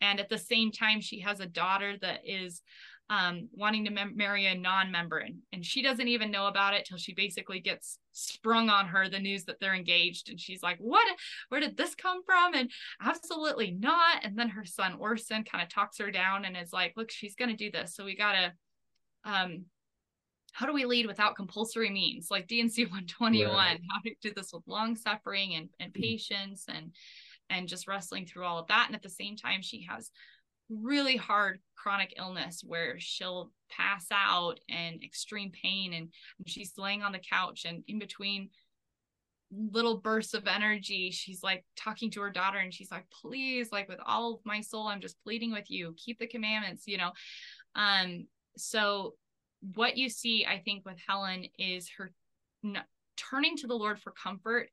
[0.00, 2.62] and at the same time she has a daughter that is
[3.10, 6.86] um, wanting to mem- marry a non-member and, and she doesn't even know about it
[6.86, 10.78] till she basically gets sprung on her the news that they're engaged and she's like
[10.78, 11.06] what
[11.48, 12.70] where did this come from and
[13.02, 16.92] absolutely not and then her son orson kind of talks her down and is like
[16.96, 18.52] look she's going to do this so we gotta
[19.24, 19.64] um
[20.52, 23.80] how do we lead without compulsory means like D&C 121 right.
[23.90, 26.02] how to do this with long suffering and, and mm-hmm.
[26.02, 26.92] patience and
[27.50, 30.10] and just wrestling through all of that and at the same time she has
[30.80, 36.08] really hard chronic illness where she'll pass out and extreme pain and,
[36.38, 38.48] and she's laying on the couch and in between
[39.70, 43.88] little bursts of energy she's like talking to her daughter and she's like please like
[43.88, 45.94] with all of my soul i'm just pleading with you.
[45.98, 47.10] Keep the commandments you know?
[47.74, 49.14] Um so
[49.74, 52.12] what you see i think with helen is her
[52.64, 52.82] n-
[53.16, 54.68] turning to the lord for comfort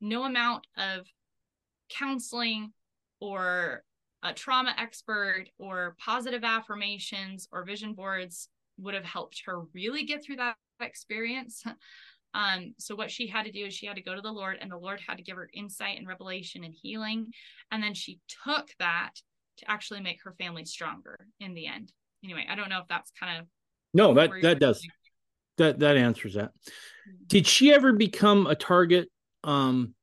[0.00, 1.06] no amount of
[1.88, 2.72] counseling
[3.20, 3.84] or
[4.22, 8.48] a trauma expert or positive affirmations or vision boards
[8.78, 11.62] would have helped her really get through that experience.
[12.34, 14.56] Um, so what she had to do is she had to go to the Lord
[14.58, 17.26] and the Lord had to give her insight and revelation and healing.
[17.70, 19.12] And then she took that
[19.58, 21.92] to actually make her family stronger in the end.
[22.24, 23.46] Anyway, I don't know if that's kind of
[23.94, 24.86] no, that that does
[25.58, 26.52] that that answers that.
[26.52, 27.24] Mm-hmm.
[27.26, 29.08] Did she ever become a target
[29.44, 29.94] um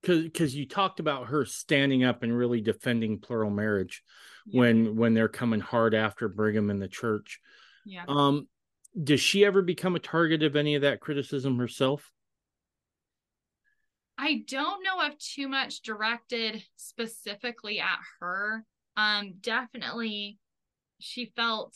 [0.00, 4.02] because because you talked about her standing up and really defending plural marriage
[4.46, 4.60] yeah.
[4.60, 7.40] when when they're coming hard after Brigham and the church.
[7.84, 8.04] Yeah.
[8.08, 8.48] Um,
[9.00, 12.10] does she ever become a target of any of that criticism herself?
[14.16, 18.64] I don't know of too much directed specifically at her.
[18.96, 20.38] Um, definitely,
[20.98, 21.74] she felt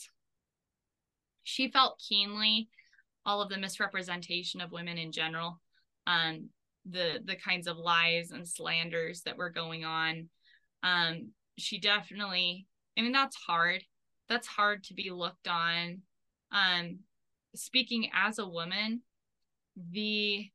[1.44, 2.68] she felt keenly
[3.24, 5.60] all of the misrepresentation of women in general.
[6.06, 6.48] Um,
[6.88, 10.28] the the kinds of lies and slanders that were going on.
[10.82, 12.66] Um she definitely
[12.98, 13.82] i mean that's hard.
[14.28, 16.02] That's hard to be looked on.
[16.50, 17.00] Um
[17.54, 19.02] speaking as a woman
[19.90, 20.50] the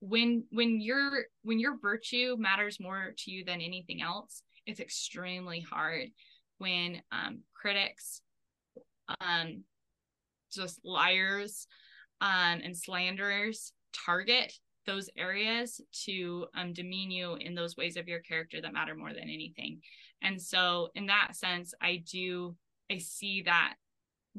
[0.00, 5.60] when when your when your virtue matters more to you than anything else it's extremely
[5.60, 6.08] hard
[6.58, 8.20] when um critics
[9.20, 9.62] um
[10.52, 11.66] just liars
[12.20, 13.72] um and slanderers
[14.04, 14.52] target
[14.86, 19.12] those areas to um, demean you in those ways of your character that matter more
[19.12, 19.80] than anything.
[20.22, 22.56] And so, in that sense, I do,
[22.90, 23.74] I see that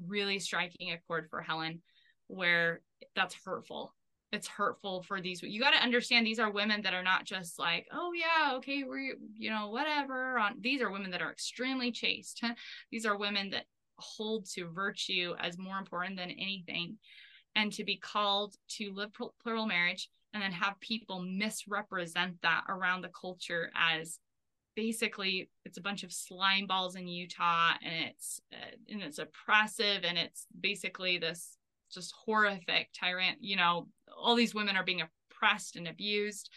[0.06, 1.82] really striking a chord for Helen
[2.28, 2.82] where
[3.16, 3.94] that's hurtful.
[4.32, 5.42] It's hurtful for these.
[5.42, 8.84] You got to understand these are women that are not just like, oh yeah, okay,
[8.84, 10.38] we're you know whatever.
[10.38, 12.44] On these are women that are extremely chaste.
[12.92, 13.66] These are women that
[13.98, 16.98] hold to virtue as more important than anything,
[17.56, 23.02] and to be called to live plural marriage and then have people misrepresent that around
[23.02, 24.20] the culture as
[24.76, 30.04] basically it's a bunch of slime balls in Utah and it's uh, and it's oppressive
[30.04, 31.58] and it's basically this
[31.92, 36.50] just horrific tyrant you know all these women are being oppressed and abused.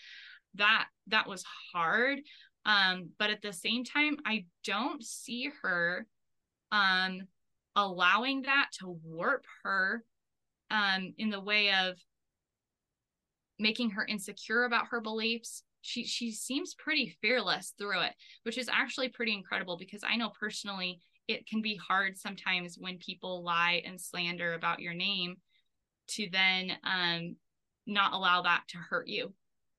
[0.54, 2.20] That that was hard.
[2.66, 6.06] Um but at the same time I don't see her
[6.72, 7.22] um
[7.76, 10.04] allowing that to warp her
[10.70, 11.96] um in the way of
[13.60, 18.68] making her insecure about her beliefs she she seems pretty fearless through it which is
[18.68, 23.82] actually pretty incredible because i know personally it can be hard sometimes when people lie
[23.86, 25.36] and slander about your name
[26.08, 27.36] to then um
[27.86, 29.32] not allow that to hurt you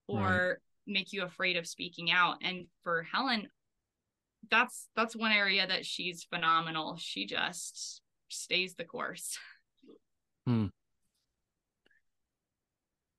[0.08, 0.56] or right.
[0.86, 2.36] make you afraid of speaking out.
[2.42, 3.48] And for helen
[4.50, 6.96] that's that's one area that she's phenomenal.
[6.98, 9.38] She just stays the course.
[10.46, 10.66] Hmm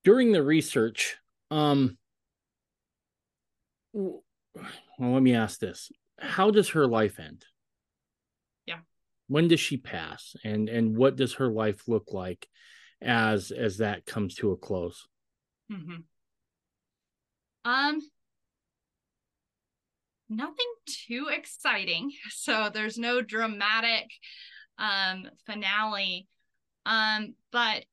[0.04, 1.18] during the research,
[1.52, 1.98] um,
[3.94, 4.24] well,
[5.00, 7.46] let me ask this: How does her life end?
[8.66, 8.80] Yeah.
[9.28, 12.48] When does she pass, and and what does her life look like
[13.02, 15.08] as as that comes to a close?
[15.72, 16.02] Mm-hmm.
[17.66, 18.02] Um,
[20.30, 22.12] nothing too exciting.
[22.32, 24.10] So there's no dramatic
[24.78, 26.28] um finale.
[26.86, 27.86] Um, but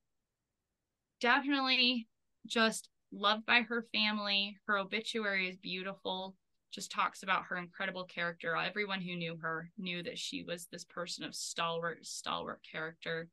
[1.21, 2.09] definitely
[2.47, 4.57] just loved by her family.
[4.67, 6.37] Her obituary is beautiful.
[6.73, 8.55] Just talks about her incredible character.
[8.57, 13.29] Everyone who knew her knew that she was this person of stalwart, stalwart character.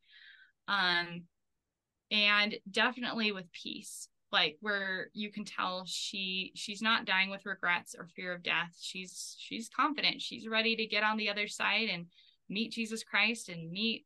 [0.67, 1.23] Um,
[2.11, 7.95] and definitely with peace like where you can tell she she's not dying with regrets
[7.97, 11.89] or fear of death she's she's confident she's ready to get on the other side
[11.89, 12.07] and
[12.49, 14.05] meet jesus christ and meet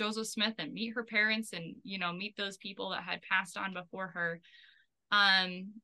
[0.00, 3.58] joseph smith and meet her parents and you know meet those people that had passed
[3.58, 4.40] on before her.
[5.12, 5.74] Um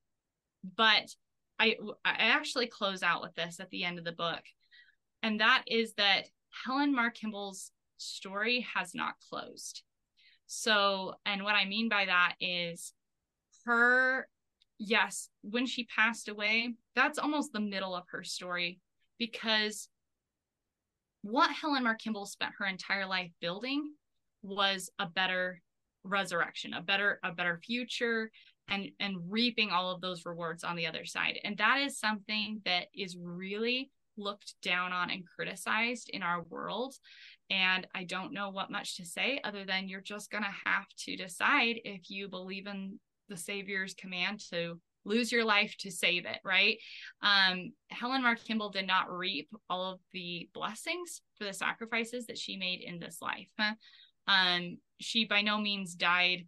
[0.75, 1.15] but
[1.59, 4.41] i i actually close out with this at the end of the book
[5.23, 6.25] and that is that
[6.65, 9.83] helen mar kimball's story has not closed.
[10.47, 12.95] So and what i mean by that is
[13.67, 14.27] her
[14.79, 18.81] yes when she passed away that's almost the middle of her story
[19.19, 19.91] because
[21.21, 23.93] what helen mar kimball spent her entire life building
[24.47, 25.61] was a better
[26.05, 28.31] resurrection a better a better future
[28.69, 31.39] and and reaping all of those rewards on the other side.
[31.45, 36.95] And that is something that is really looked down on and criticized in our world.
[37.51, 40.87] And i don't know what much to say other than you're just going to have
[41.05, 46.27] to decide if you believe in the savior's command to lose your life to save
[46.27, 46.79] it right?
[47.23, 52.39] Um, helen mar kimball did not reap all of the blessings for the sacrifices that
[52.39, 53.47] she made in this life
[54.27, 56.47] um, she by no means died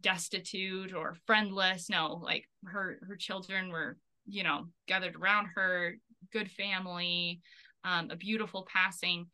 [0.00, 5.94] destitute or friendless no like her her children were you know gathered around her
[6.32, 7.40] good family
[7.84, 9.26] um, a beautiful passing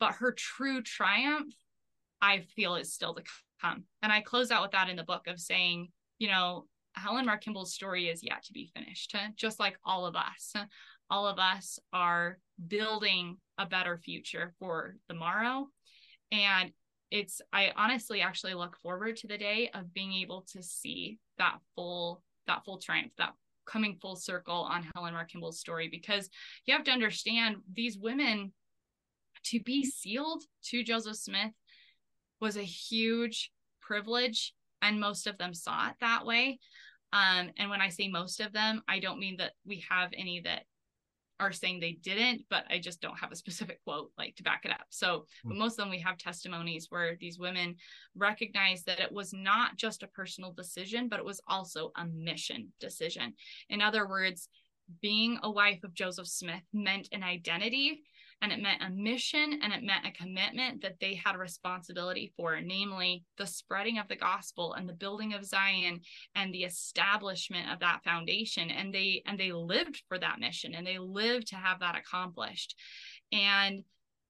[0.00, 1.54] but her true triumph
[2.22, 3.22] i feel is still to
[3.60, 5.88] come and i close out with that in the book of saying
[6.18, 10.16] you know, Helen Mar Kimball's story is yet to be finished, just like all of
[10.16, 10.54] us.
[11.10, 15.68] All of us are building a better future for the morrow.
[16.32, 16.72] And
[17.10, 21.58] it's, I honestly actually look forward to the day of being able to see that
[21.74, 23.34] full, that full triumph, that
[23.66, 26.28] coming full circle on Helen Mar Kimball's story, because
[26.66, 28.52] you have to understand these women
[29.44, 31.52] to be sealed to Joseph Smith
[32.40, 33.50] was a huge
[33.80, 34.52] privilege
[34.82, 36.58] and most of them saw it that way.
[37.12, 40.40] Um, and when I say most of them, I don't mean that we have any
[40.40, 40.64] that
[41.38, 44.64] are saying they didn't, but I just don't have a specific quote like to back
[44.64, 44.86] it up.
[44.90, 45.58] So, but hmm.
[45.58, 47.76] most of them we have testimonies where these women
[48.16, 52.72] recognize that it was not just a personal decision, but it was also a mission
[52.80, 53.34] decision.
[53.68, 54.48] In other words,
[55.02, 58.02] being a wife of Joseph Smith meant an identity
[58.42, 62.60] and it meant a mission and it meant a commitment that they had responsibility for
[62.60, 66.00] namely the spreading of the gospel and the building of zion
[66.34, 68.70] and the establishment of that foundation.
[68.70, 72.76] And they and they lived for that mission and they lived to have that accomplished.
[73.32, 73.84] And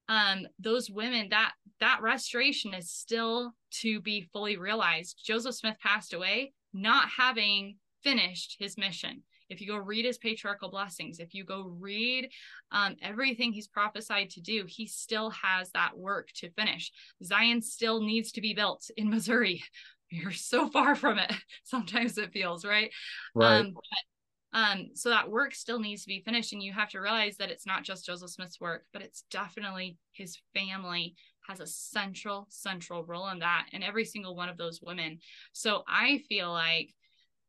[0.09, 1.51] um those women that
[1.81, 5.21] that restoration is still to be fully realized.
[5.23, 10.69] Joseph smith passed away not having finished his mission if you go read his patriarchal
[10.69, 12.29] blessings, if you go read
[12.71, 16.91] um, everything he's prophesied to do, he still has that work to finish.
[17.23, 19.63] Zion still needs to be built in Missouri.
[20.09, 21.33] You're so far from it.
[21.63, 22.91] Sometimes it feels right.
[23.35, 23.57] Right.
[23.57, 27.01] Um, but, um, so that work still needs to be finished, and you have to
[27.01, 31.15] realize that it's not just Joseph Smith's work, but it's definitely his family
[31.47, 35.17] has a central central role in that and every single one of those women
[35.53, 36.93] so i feel like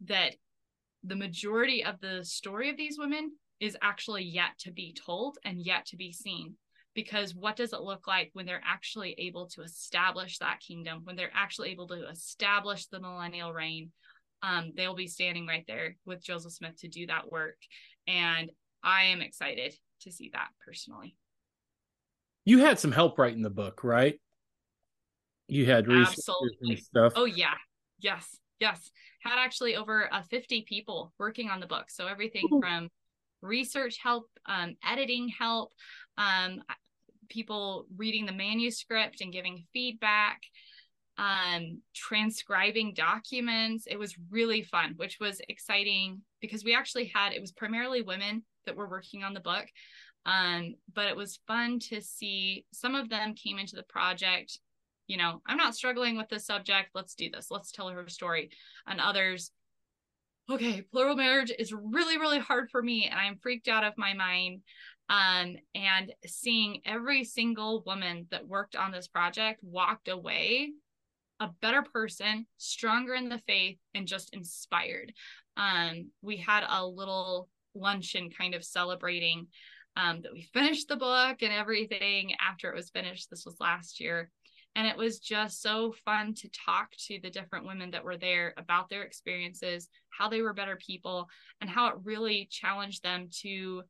[0.05, 0.37] that
[1.09, 5.61] the majority of the story of these women is actually yet to be told and
[5.61, 6.55] yet to be seen.
[6.95, 11.17] Because what does it look like when they're actually able to establish that kingdom when
[11.17, 13.91] they're actually able to establish the millennial reign?
[14.43, 17.57] Um, they'll be standing right there with joseph smith to do that work.
[18.07, 18.51] And
[18.83, 21.17] i am excited to see that personally.
[22.45, 24.21] You had some help writing the book right?
[25.49, 26.25] You had research
[26.61, 27.15] and stuff.
[27.17, 27.55] Oh yeah.
[28.01, 28.91] Yes yes
[29.21, 31.91] had actually over uh, 50 people working on the book.
[31.91, 32.61] So everything Ooh.
[32.61, 32.89] from
[33.43, 35.73] research help, um, editing help,
[36.17, 36.63] um,
[37.29, 40.43] people reading the manuscript and giving feedback,
[41.19, 43.87] um, transcribing documents.
[43.89, 48.45] It was really fun, which was exciting because we actually had, it was primarily women
[48.67, 49.67] that were working on the book.
[50.27, 54.59] Um, but it was fun to see some of them came into the project
[55.09, 56.91] you know, I'm not struggling with this subject.
[56.95, 57.51] Let's do this.
[57.51, 58.51] Let's tell her story.
[58.87, 59.51] And others,
[60.49, 64.15] okay, plural marriage is really, really hard for me and I'm freaked out of my
[64.15, 64.61] mind.
[65.11, 70.71] Um, and seeing every single woman that worked on this project walked away
[71.41, 75.12] a better person, stronger in the faith, and just inspired.
[75.57, 79.47] Um, we had a little luncheon kind of celebrating
[79.97, 83.31] um, that we finished the book and everything after it was finished.
[83.31, 84.31] This was last year.
[84.79, 88.55] And it was just so fun to talk to the different women that were there
[88.57, 91.29] about their experiences, how they were better people,
[91.61, 93.83] and how it really challenged them to,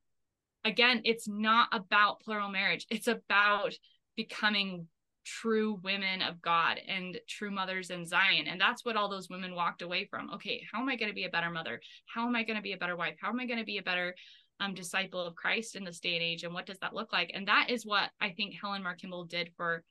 [0.65, 3.74] again, it's not about plural marriage, it's about
[4.16, 4.89] becoming
[5.27, 8.47] true women of God and true mothers in Zion.
[8.47, 10.31] And that's what all those women walked away from.
[10.36, 11.82] Okay, how am I going to be a better mother?
[12.06, 13.16] How am I going to be a better wife?
[13.20, 14.15] How am I going to be a better
[14.59, 16.44] um, disciple of Christ in this day and age?
[16.44, 17.31] And what does that look like?
[17.35, 19.85] And that is what I think Helen Mar Kimball did for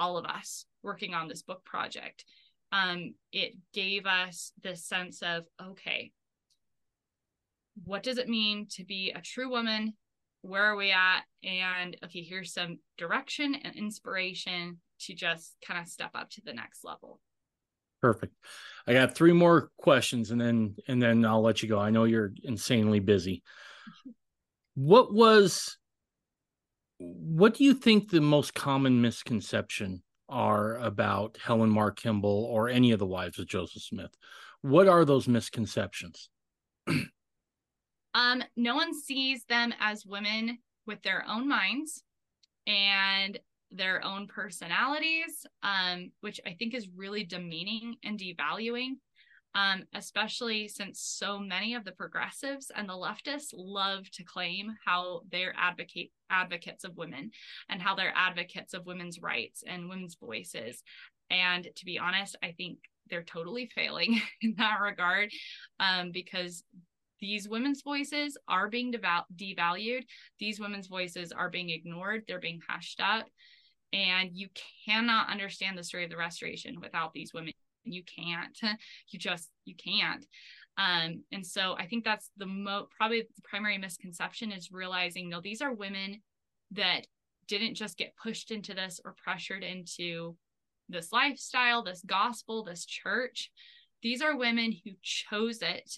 [0.00, 2.24] all of us working on this book project.
[2.72, 6.12] Um, it gave us this sense of, okay,
[7.84, 9.94] what does it mean to be a true woman?
[10.42, 11.20] Where are we at?
[11.44, 16.52] And okay here's some direction and inspiration to just kind of step up to the
[16.52, 17.20] next level.
[18.00, 18.34] Perfect.
[18.86, 21.78] I got three more questions and then and then i'll let you go.
[21.78, 23.42] I know you're insanely busy.
[24.76, 25.76] What was
[27.00, 32.92] what do you think the most common misconception are about helen mar kimball or any
[32.92, 34.14] of the wives of joseph smith?
[34.62, 36.28] What are those misconceptions?
[38.12, 42.02] Um, no one sees them as women with their own minds
[42.66, 43.38] and
[43.70, 48.94] their own personalities, um, which I think is really demeaning and devaluing,
[49.54, 55.22] um, especially since so many of the progressives and the leftists love to claim how
[55.30, 57.30] they're advocate advocates of women
[57.68, 60.82] and how they're advocates of women's rights and women's voices.
[61.30, 62.78] And to be honest, I think
[63.08, 65.30] they're totally failing in that regard
[65.80, 66.62] um, because
[67.20, 70.04] these women's voices are being deval- devalued.
[70.38, 72.22] These women's voices are being ignored.
[72.26, 73.26] They're being hushed up.
[73.92, 74.48] And you
[74.86, 77.52] cannot understand the story of the restoration without these women.
[77.84, 78.58] And you can't.
[79.10, 80.24] You just, you can't.
[80.78, 85.40] Um, and so I think that's the mo probably the primary misconception is realizing no,
[85.40, 86.22] these are women
[86.70, 87.06] that
[87.48, 90.36] didn't just get pushed into this or pressured into
[90.88, 93.50] this lifestyle, this gospel, this church.
[94.02, 95.90] These are women who chose it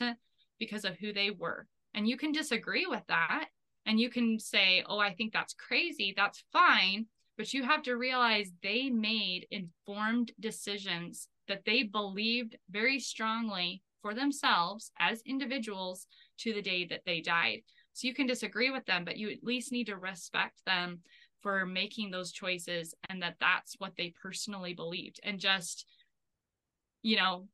[0.59, 1.66] because of who they were.
[1.94, 3.46] And you can disagree with that.
[3.86, 6.14] And you can say, oh, I think that's crazy.
[6.16, 7.06] That's fine.
[7.36, 14.14] But you have to realize they made informed decisions that they believed very strongly for
[14.14, 16.06] themselves as individuals
[16.38, 17.60] to the day that they died.
[17.92, 21.00] So you can disagree with them, but you at least need to respect them
[21.42, 25.86] for making those choices and that that's what they personally believed and just
[27.02, 27.48] you know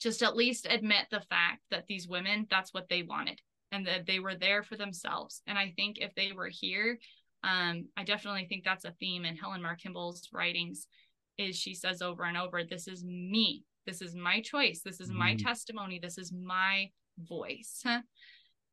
[0.00, 3.40] just at least admit the fact that these women that's what they wanted
[3.72, 6.98] and that they were there for themselves and i think if they were here
[7.42, 10.86] um, i definitely think that's a theme in helen mar kimball's writings
[11.38, 13.64] is she says over and over this is me.
[13.86, 14.82] This is my choice.
[14.84, 15.46] This is my mm-hmm.
[15.46, 15.98] testimony.
[15.98, 17.82] This is my voice.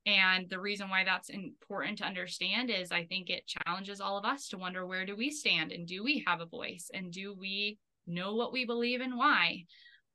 [0.05, 4.25] And the reason why that's important to understand is i think it challenges all of
[4.25, 5.71] us to wonder where do we stand?
[5.71, 6.91] And do we have a voice?
[6.93, 9.63] And do we know what we believe and why?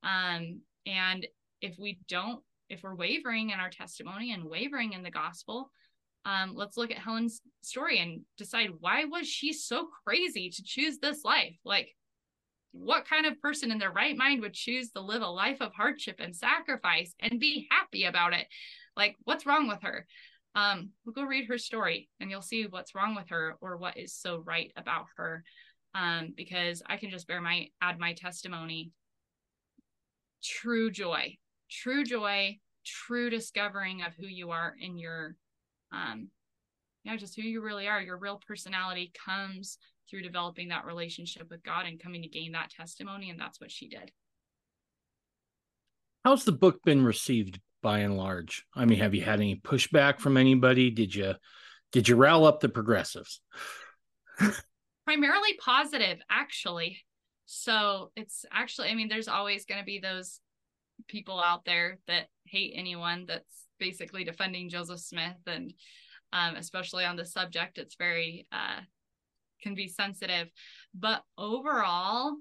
[0.03, 1.27] Um, and
[1.61, 5.71] if we don't, if we're wavering in our testimony and wavering in the gospel,
[6.25, 10.99] um, let's look at Helen's story and decide why was she so crazy to choose
[10.99, 11.57] this life?
[11.65, 11.89] Like,
[12.73, 15.73] what kind of person in their right mind would choose to live a life of
[15.73, 18.47] hardship and sacrifice and be happy about it?
[18.97, 20.07] Like, what's wrong with her?
[20.55, 23.97] Um, we'll go read her story and you'll see what's wrong with her or what
[23.97, 25.45] is so right about her.
[25.95, 28.93] Um, because I can just bear my add my testimony
[30.43, 31.37] true joy,
[31.71, 35.37] true joy, true discovering of who you are in your,
[35.93, 36.29] um,
[37.05, 38.01] yeah, just who you really are.
[38.01, 39.79] Your real personality comes
[40.09, 43.31] through developing that relationship with God and coming to gain that testimony.
[43.31, 44.11] And that's what she did.
[46.25, 48.65] How's the book been received by and large?
[48.75, 50.91] I mean, have you had any pushback from anybody?
[50.91, 51.35] Did you
[51.93, 53.41] did you rile up the progressives?
[55.07, 56.99] Primarily positive, actually.
[57.47, 60.41] So it's actually, I mean, there's always going to be those
[61.07, 65.39] people out there that hate anyone that's basically defending Joseph Smith.
[65.47, 65.73] And
[66.33, 68.81] um, especially on the subject, it's very, uh,
[69.63, 70.49] can be sensitive.
[70.95, 72.37] But overall,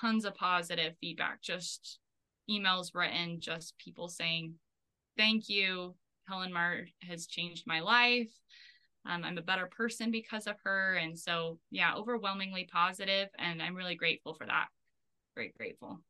[0.00, 1.98] tons of positive feedback, just
[2.50, 4.54] emails written, just people saying,
[5.16, 5.94] thank you.
[6.28, 8.30] Helen Mar has changed my life.
[9.06, 10.94] Um, I'm a better person because of her.
[10.94, 14.66] And so, yeah, overwhelmingly positive, And I'm really grateful for that.
[15.34, 16.00] Very grateful.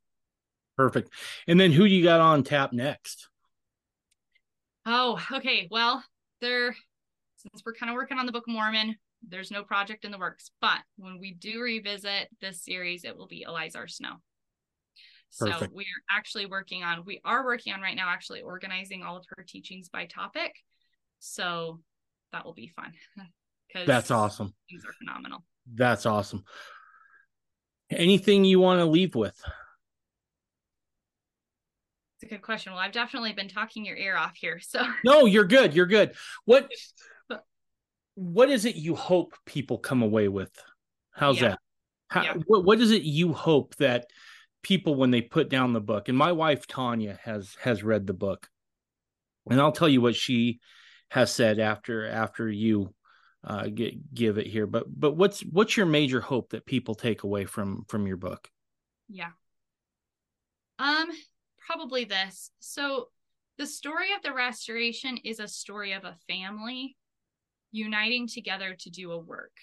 [0.77, 1.11] Perfect.
[1.47, 3.29] And then who you got on tap next?
[4.87, 5.69] Oh, okay.
[5.71, 6.03] Well,
[6.41, 6.75] there,
[7.37, 10.19] since we're kind of working on the Book of Mormon, there's no project in the
[10.19, 10.51] works.
[10.61, 13.89] But when we do revisit this series, it will be Eliza R.
[13.89, 14.17] Snow.
[15.31, 15.75] So Perfect.
[15.75, 19.25] we are actually working on, we are working on right now, actually organizing all of
[19.37, 20.53] her teachings by topic.
[21.21, 21.81] So
[22.33, 22.93] that will be fun.
[23.73, 24.53] Because that's awesome.
[24.69, 25.45] Things are phenomenal.
[25.73, 26.43] That's awesome.
[27.89, 29.41] Anything you want to leave with?
[32.17, 32.73] It's a good question.
[32.73, 34.59] Well, I've definitely been talking your ear off here.
[34.61, 35.73] So No, you're good.
[35.73, 36.15] You're good.
[36.47, 36.69] What
[38.21, 40.53] what is it you hope people come away with?
[41.11, 41.49] How's yeah.
[41.49, 41.59] that?
[42.09, 42.35] How, yeah.
[42.47, 44.09] what what is it you hope that
[44.63, 46.11] people when they put down the book?
[46.11, 48.47] And my wife Tanya has has read the book.
[49.49, 50.61] And I'll tell you what she
[51.09, 52.95] has said after after you
[53.43, 54.67] uh, get, give it here.
[54.67, 58.51] But but what's what's your major hope that people take away from from your book?
[59.09, 59.31] Yeah.
[60.79, 61.09] Um,
[61.67, 62.51] probably this.
[62.61, 63.09] So
[63.57, 66.97] the story of the restoration is a story of a family
[67.73, 69.57] uniting together to do a work.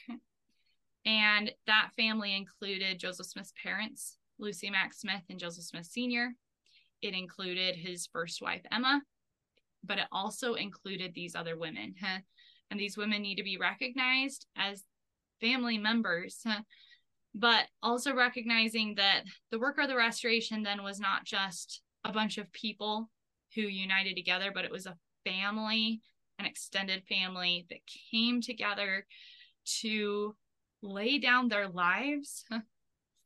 [1.06, 6.34] And that family included Joseph Smith's parents, Lucy Mack Smith and Joseph Smith Sr.
[7.02, 9.02] It included his first wife, Emma,
[9.84, 11.96] but it also included these other women.
[12.70, 14.84] And these women need to be recognized as
[15.40, 16.44] family members,
[17.34, 22.38] but also recognizing that the work of the restoration then was not just a bunch
[22.38, 23.10] of people
[23.56, 26.02] who united together, but it was a family,
[26.39, 27.80] an extended family that
[28.11, 29.05] came together
[29.81, 30.35] to
[30.81, 32.45] lay down their lives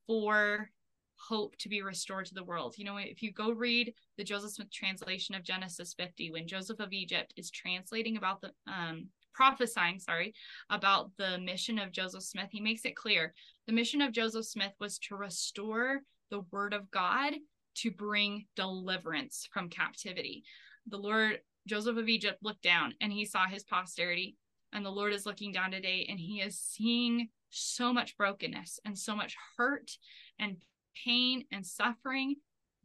[0.08, 0.70] for
[1.16, 2.76] hope to be restored to the world.
[2.78, 6.80] You know, if you go read the Joseph Smith translation of Genesis 50, when Joseph
[6.80, 10.34] of Egypt is translating about the um, prophesying, sorry,
[10.70, 13.34] about the mission of Joseph Smith, he makes it clear
[13.68, 17.34] the mission of Joseph Smith was to restore the word of God
[17.76, 20.44] to bring deliverance from captivity.
[20.88, 24.38] The Lord, Joseph of Egypt, looked down and he saw his posterity.
[24.74, 28.98] And the Lord is looking down today and he is seeing so much brokenness and
[28.98, 29.92] so much hurt
[30.40, 30.58] and
[31.06, 32.36] pain and suffering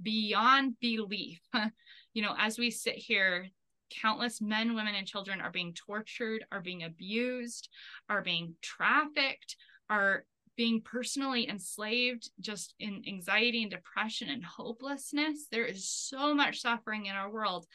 [0.02, 1.40] beyond belief.
[2.14, 3.46] you know, as we sit here,
[3.90, 7.68] countless men, women, and children are being tortured, are being abused,
[8.08, 9.56] are being trafficked,
[9.88, 10.24] are
[10.56, 15.48] being personally enslaved just in anxiety and depression and hopelessness.
[15.50, 17.66] There is so much suffering in our world.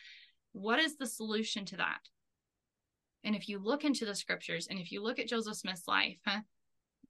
[0.54, 2.00] What is the solution to that?
[3.24, 6.18] And if you look into the scriptures and if you look at Joseph Smith's life,
[6.26, 6.42] huh,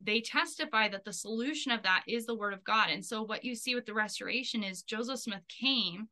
[0.03, 2.89] they testify that the solution of that is the word of God.
[2.89, 6.07] And so what you see with the restoration is Joseph Smith came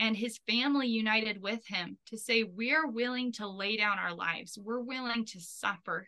[0.00, 4.58] and his family united with him to say, We're willing to lay down our lives,
[4.60, 6.06] we're willing to suffer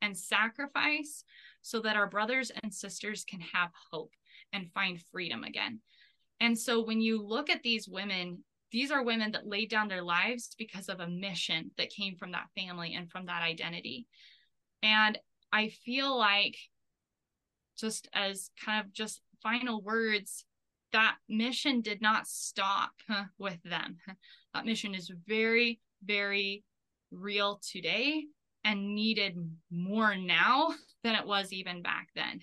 [0.00, 1.24] and sacrifice
[1.62, 4.12] so that our brothers and sisters can have hope
[4.52, 5.80] and find freedom again.
[6.40, 10.02] And so when you look at these women, these are women that laid down their
[10.02, 14.06] lives because of a mission that came from that family and from that identity.
[14.82, 15.18] And
[15.52, 16.56] I feel like
[17.78, 20.44] just as kind of just final words,
[20.92, 22.92] that mission did not stop
[23.38, 23.98] with them.
[24.54, 26.64] That mission is very, very
[27.10, 28.24] real today
[28.64, 29.36] and needed
[29.70, 30.74] more now
[31.04, 32.40] than it was even back then.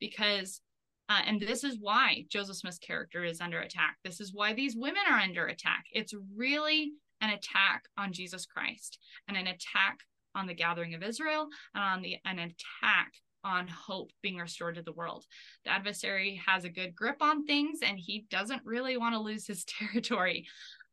[0.00, 0.60] because,
[1.08, 3.96] uh, and this is why Joseph Smith's character is under attack.
[4.04, 5.84] This is why these women are under attack.
[5.92, 10.00] It's really an attack on Jesus Christ and an attack
[10.34, 13.12] on the gathering of Israel and on the an attack
[13.44, 15.24] on hope being restored to the world.
[15.64, 19.46] The adversary has a good grip on things and he doesn't really want to lose
[19.46, 20.46] his territory.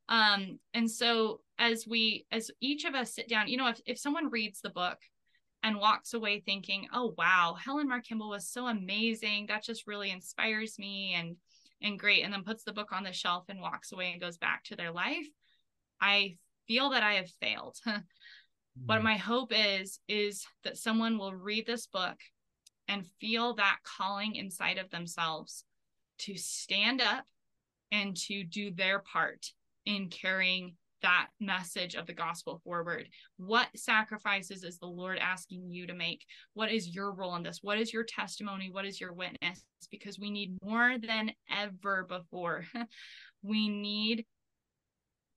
[0.10, 3.98] Um, and so as we as each of us sit down, you know, if, if
[3.98, 4.98] someone reads the book
[5.64, 9.48] and walks away thinking, oh wow, Helen Mar Kimball was so amazing.
[9.48, 11.38] That just really inspires me and
[11.82, 14.38] and great, and then puts the book on the shelf and walks away and goes
[14.38, 15.28] back to their life.
[16.00, 16.38] I
[16.68, 17.78] feel that I have failed.
[18.86, 19.04] what mm.
[19.04, 22.18] my hope is is that someone will read this book
[22.88, 25.64] and feel that calling inside of themselves
[26.20, 27.26] to stand up
[27.92, 29.52] and to do their part
[29.86, 33.08] in carrying that message of the gospel forward.
[33.38, 36.26] What sacrifices is the Lord asking you to make?
[36.56, 37.60] What is your role in this?
[37.62, 38.72] What is your testimony?
[38.72, 39.64] What is your witness?
[39.92, 42.66] Because we need more than ever before.
[43.44, 44.26] we need,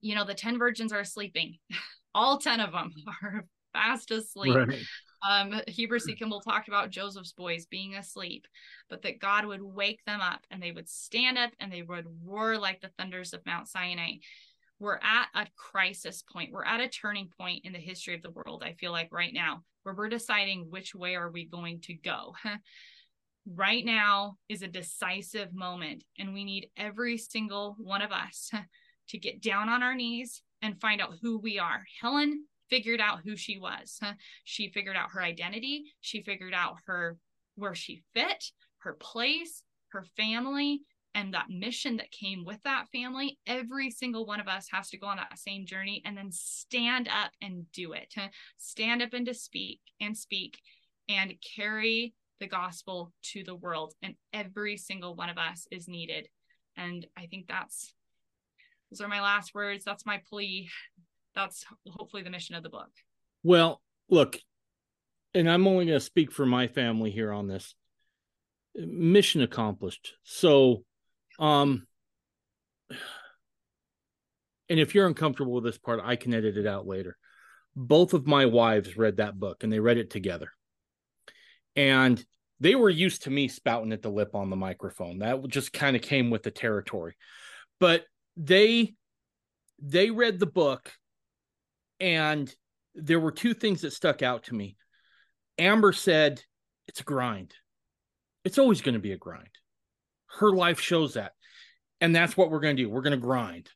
[0.01, 1.59] you know, the 10 virgins are sleeping.
[2.15, 3.45] All 10 of them are
[3.75, 4.57] fast asleep.
[4.57, 4.83] Right.
[5.29, 6.15] Um, Heber C.
[6.15, 8.47] Kimball talked about Joseph's boys being asleep,
[8.89, 12.07] but that God would wake them up and they would stand up and they would
[12.25, 14.17] roar like the thunders of Mount Sinai.
[14.79, 16.53] We're at a crisis point.
[16.53, 19.33] We're at a turning point in the history of the world, I feel like right
[19.33, 22.35] now, where we're deciding which way are we going to go.
[23.47, 28.51] right now is a decisive moment, and we need every single one of us
[29.09, 31.85] to get down on our knees and find out who we are.
[32.01, 34.01] Helen figured out who she was.
[34.45, 35.85] She figured out her identity.
[36.01, 37.17] She figured out her
[37.55, 38.45] where she fit,
[38.79, 40.83] her place, her family,
[41.17, 43.39] and that mission that came with that family.
[43.47, 47.09] Every single one of us has to go on that same journey and then stand
[47.09, 48.15] up and do it.
[48.59, 50.59] Stand up and to speak and speak
[51.09, 53.95] and carry the gospel to the world.
[54.03, 56.29] And every single one of us is needed.
[56.77, 57.95] And I think that's
[58.91, 59.85] those are my last words.
[59.85, 60.69] That's my plea.
[61.35, 62.91] That's hopefully the mission of the book.
[63.43, 63.81] Well,
[64.11, 64.39] look,
[65.35, 67.75] and I'm only going to speak for my family here on this.
[68.75, 70.13] Mission accomplished.
[70.23, 70.85] So,
[71.39, 71.87] um,
[74.69, 77.17] and if you're uncomfortable with this part, I can edit it out later.
[77.75, 80.51] Both of my wives read that book and they read it together.
[81.75, 82.25] And
[82.59, 85.19] they were used to me spouting at the lip on the microphone.
[85.19, 87.17] That just kind of came with the territory.
[87.79, 88.05] But
[88.37, 88.95] they
[89.81, 90.93] they read the book
[92.01, 92.53] and
[92.95, 94.77] there were two things that stuck out to me.
[95.59, 96.43] Amber said,
[96.89, 97.55] It's a grind.
[98.45, 99.51] It's always going to be a grind.
[100.27, 101.33] Her life shows that.
[102.01, 102.91] And that's what we're going to do.
[102.91, 103.71] We're going to grind.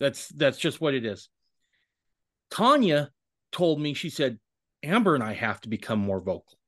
[0.00, 1.28] That's that's just what it is.
[2.50, 3.10] Tanya
[3.52, 4.38] told me, she said,
[4.82, 6.58] Amber and I have to become more vocal.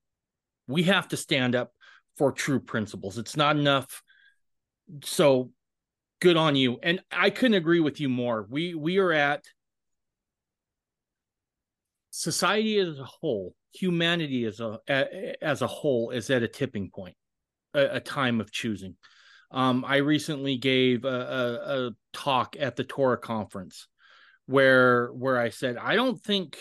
[0.66, 1.72] We have to stand up
[2.16, 3.18] for true principles.
[3.18, 4.02] It's not enough.
[5.04, 5.50] So
[6.20, 6.78] good on you.
[6.82, 8.46] And I couldn't agree with you more.
[8.48, 9.44] We we are at
[12.10, 14.78] society as a whole, humanity as a
[15.42, 17.16] as a whole is at a tipping point,
[17.74, 18.96] a, a time of choosing.
[19.50, 23.86] Um, I recently gave a, a, a talk at the Torah conference
[24.46, 26.58] where where I said I don't think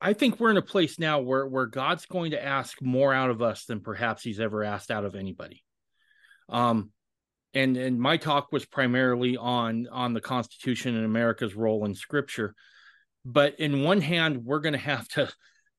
[0.00, 3.30] I think we're in a place now where where God's going to ask more out
[3.30, 5.62] of us than perhaps He's ever asked out of anybody.
[6.48, 6.90] Um,
[7.54, 12.54] and and my talk was primarily on on the Constitution and America's role in Scripture.
[13.24, 15.30] But in one hand, we're going to have to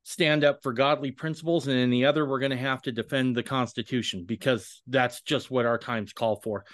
[0.03, 3.35] stand up for godly principles, and in the other, we're going to have to defend
[3.35, 6.65] the Constitution because that's just what our times call for.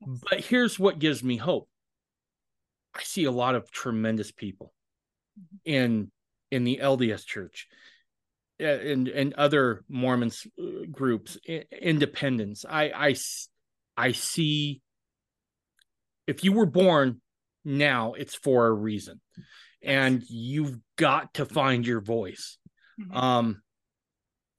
[0.00, 1.68] But here's what gives me hope.
[2.94, 4.72] I see a lot of tremendous people
[5.64, 6.10] in
[6.50, 7.66] in the LDS Church
[8.60, 12.64] and and other Mormons uh, groups, independents.
[12.68, 13.14] I I
[13.96, 14.80] I see
[16.26, 17.20] if you were born
[17.64, 19.20] now, it's for a reason.
[19.84, 22.58] And you've got to find your voice.
[23.00, 23.16] Mm-hmm.
[23.16, 23.62] Um,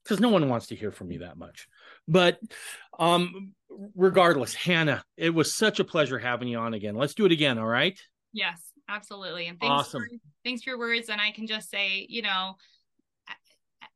[0.04, 1.66] because no one wants to hear from me that much.
[2.06, 2.38] But
[2.98, 3.54] um
[3.94, 6.94] regardless, Hannah, it was such a pleasure having you on again.
[6.94, 7.98] Let's do it again, all right?
[8.32, 9.48] Yes, absolutely.
[9.48, 10.02] And thanks awesome.
[10.02, 10.08] for
[10.44, 11.08] thanks for your words.
[11.08, 12.54] And I can just say, you know,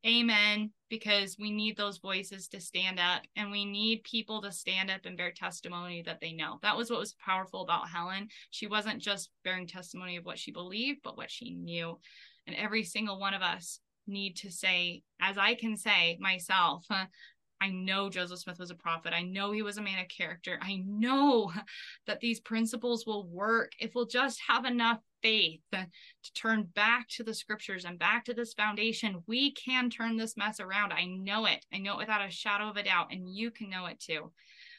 [0.06, 4.90] amen because we need those voices to stand up and we need people to stand
[4.90, 6.58] up and bear testimony that they know.
[6.62, 8.28] That was what was powerful about Helen.
[8.50, 11.98] She wasn't just bearing testimony of what she believed, but what she knew.
[12.46, 16.84] And every single one of us need to say, as I can say myself,
[17.60, 19.12] I know Joseph Smith was a prophet.
[19.12, 20.58] I know he was a man of character.
[20.62, 21.52] I know
[22.06, 25.86] that these principles will work if we'll just have enough faith to
[26.34, 29.22] turn back to the scriptures and back to this foundation.
[29.26, 30.92] We can turn this mess around.
[30.92, 31.64] I know it.
[31.72, 34.32] I know it without a shadow of a doubt, and you can know it too.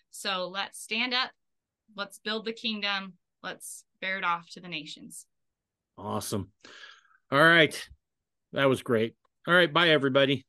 [0.09, 1.31] So let's stand up.
[1.95, 3.13] Let's build the kingdom.
[3.43, 5.25] Let's bear it off to the nations.
[5.97, 6.49] Awesome.
[7.31, 7.79] All right.
[8.53, 9.15] That was great.
[9.47, 9.71] All right.
[9.71, 10.45] Bye, everybody.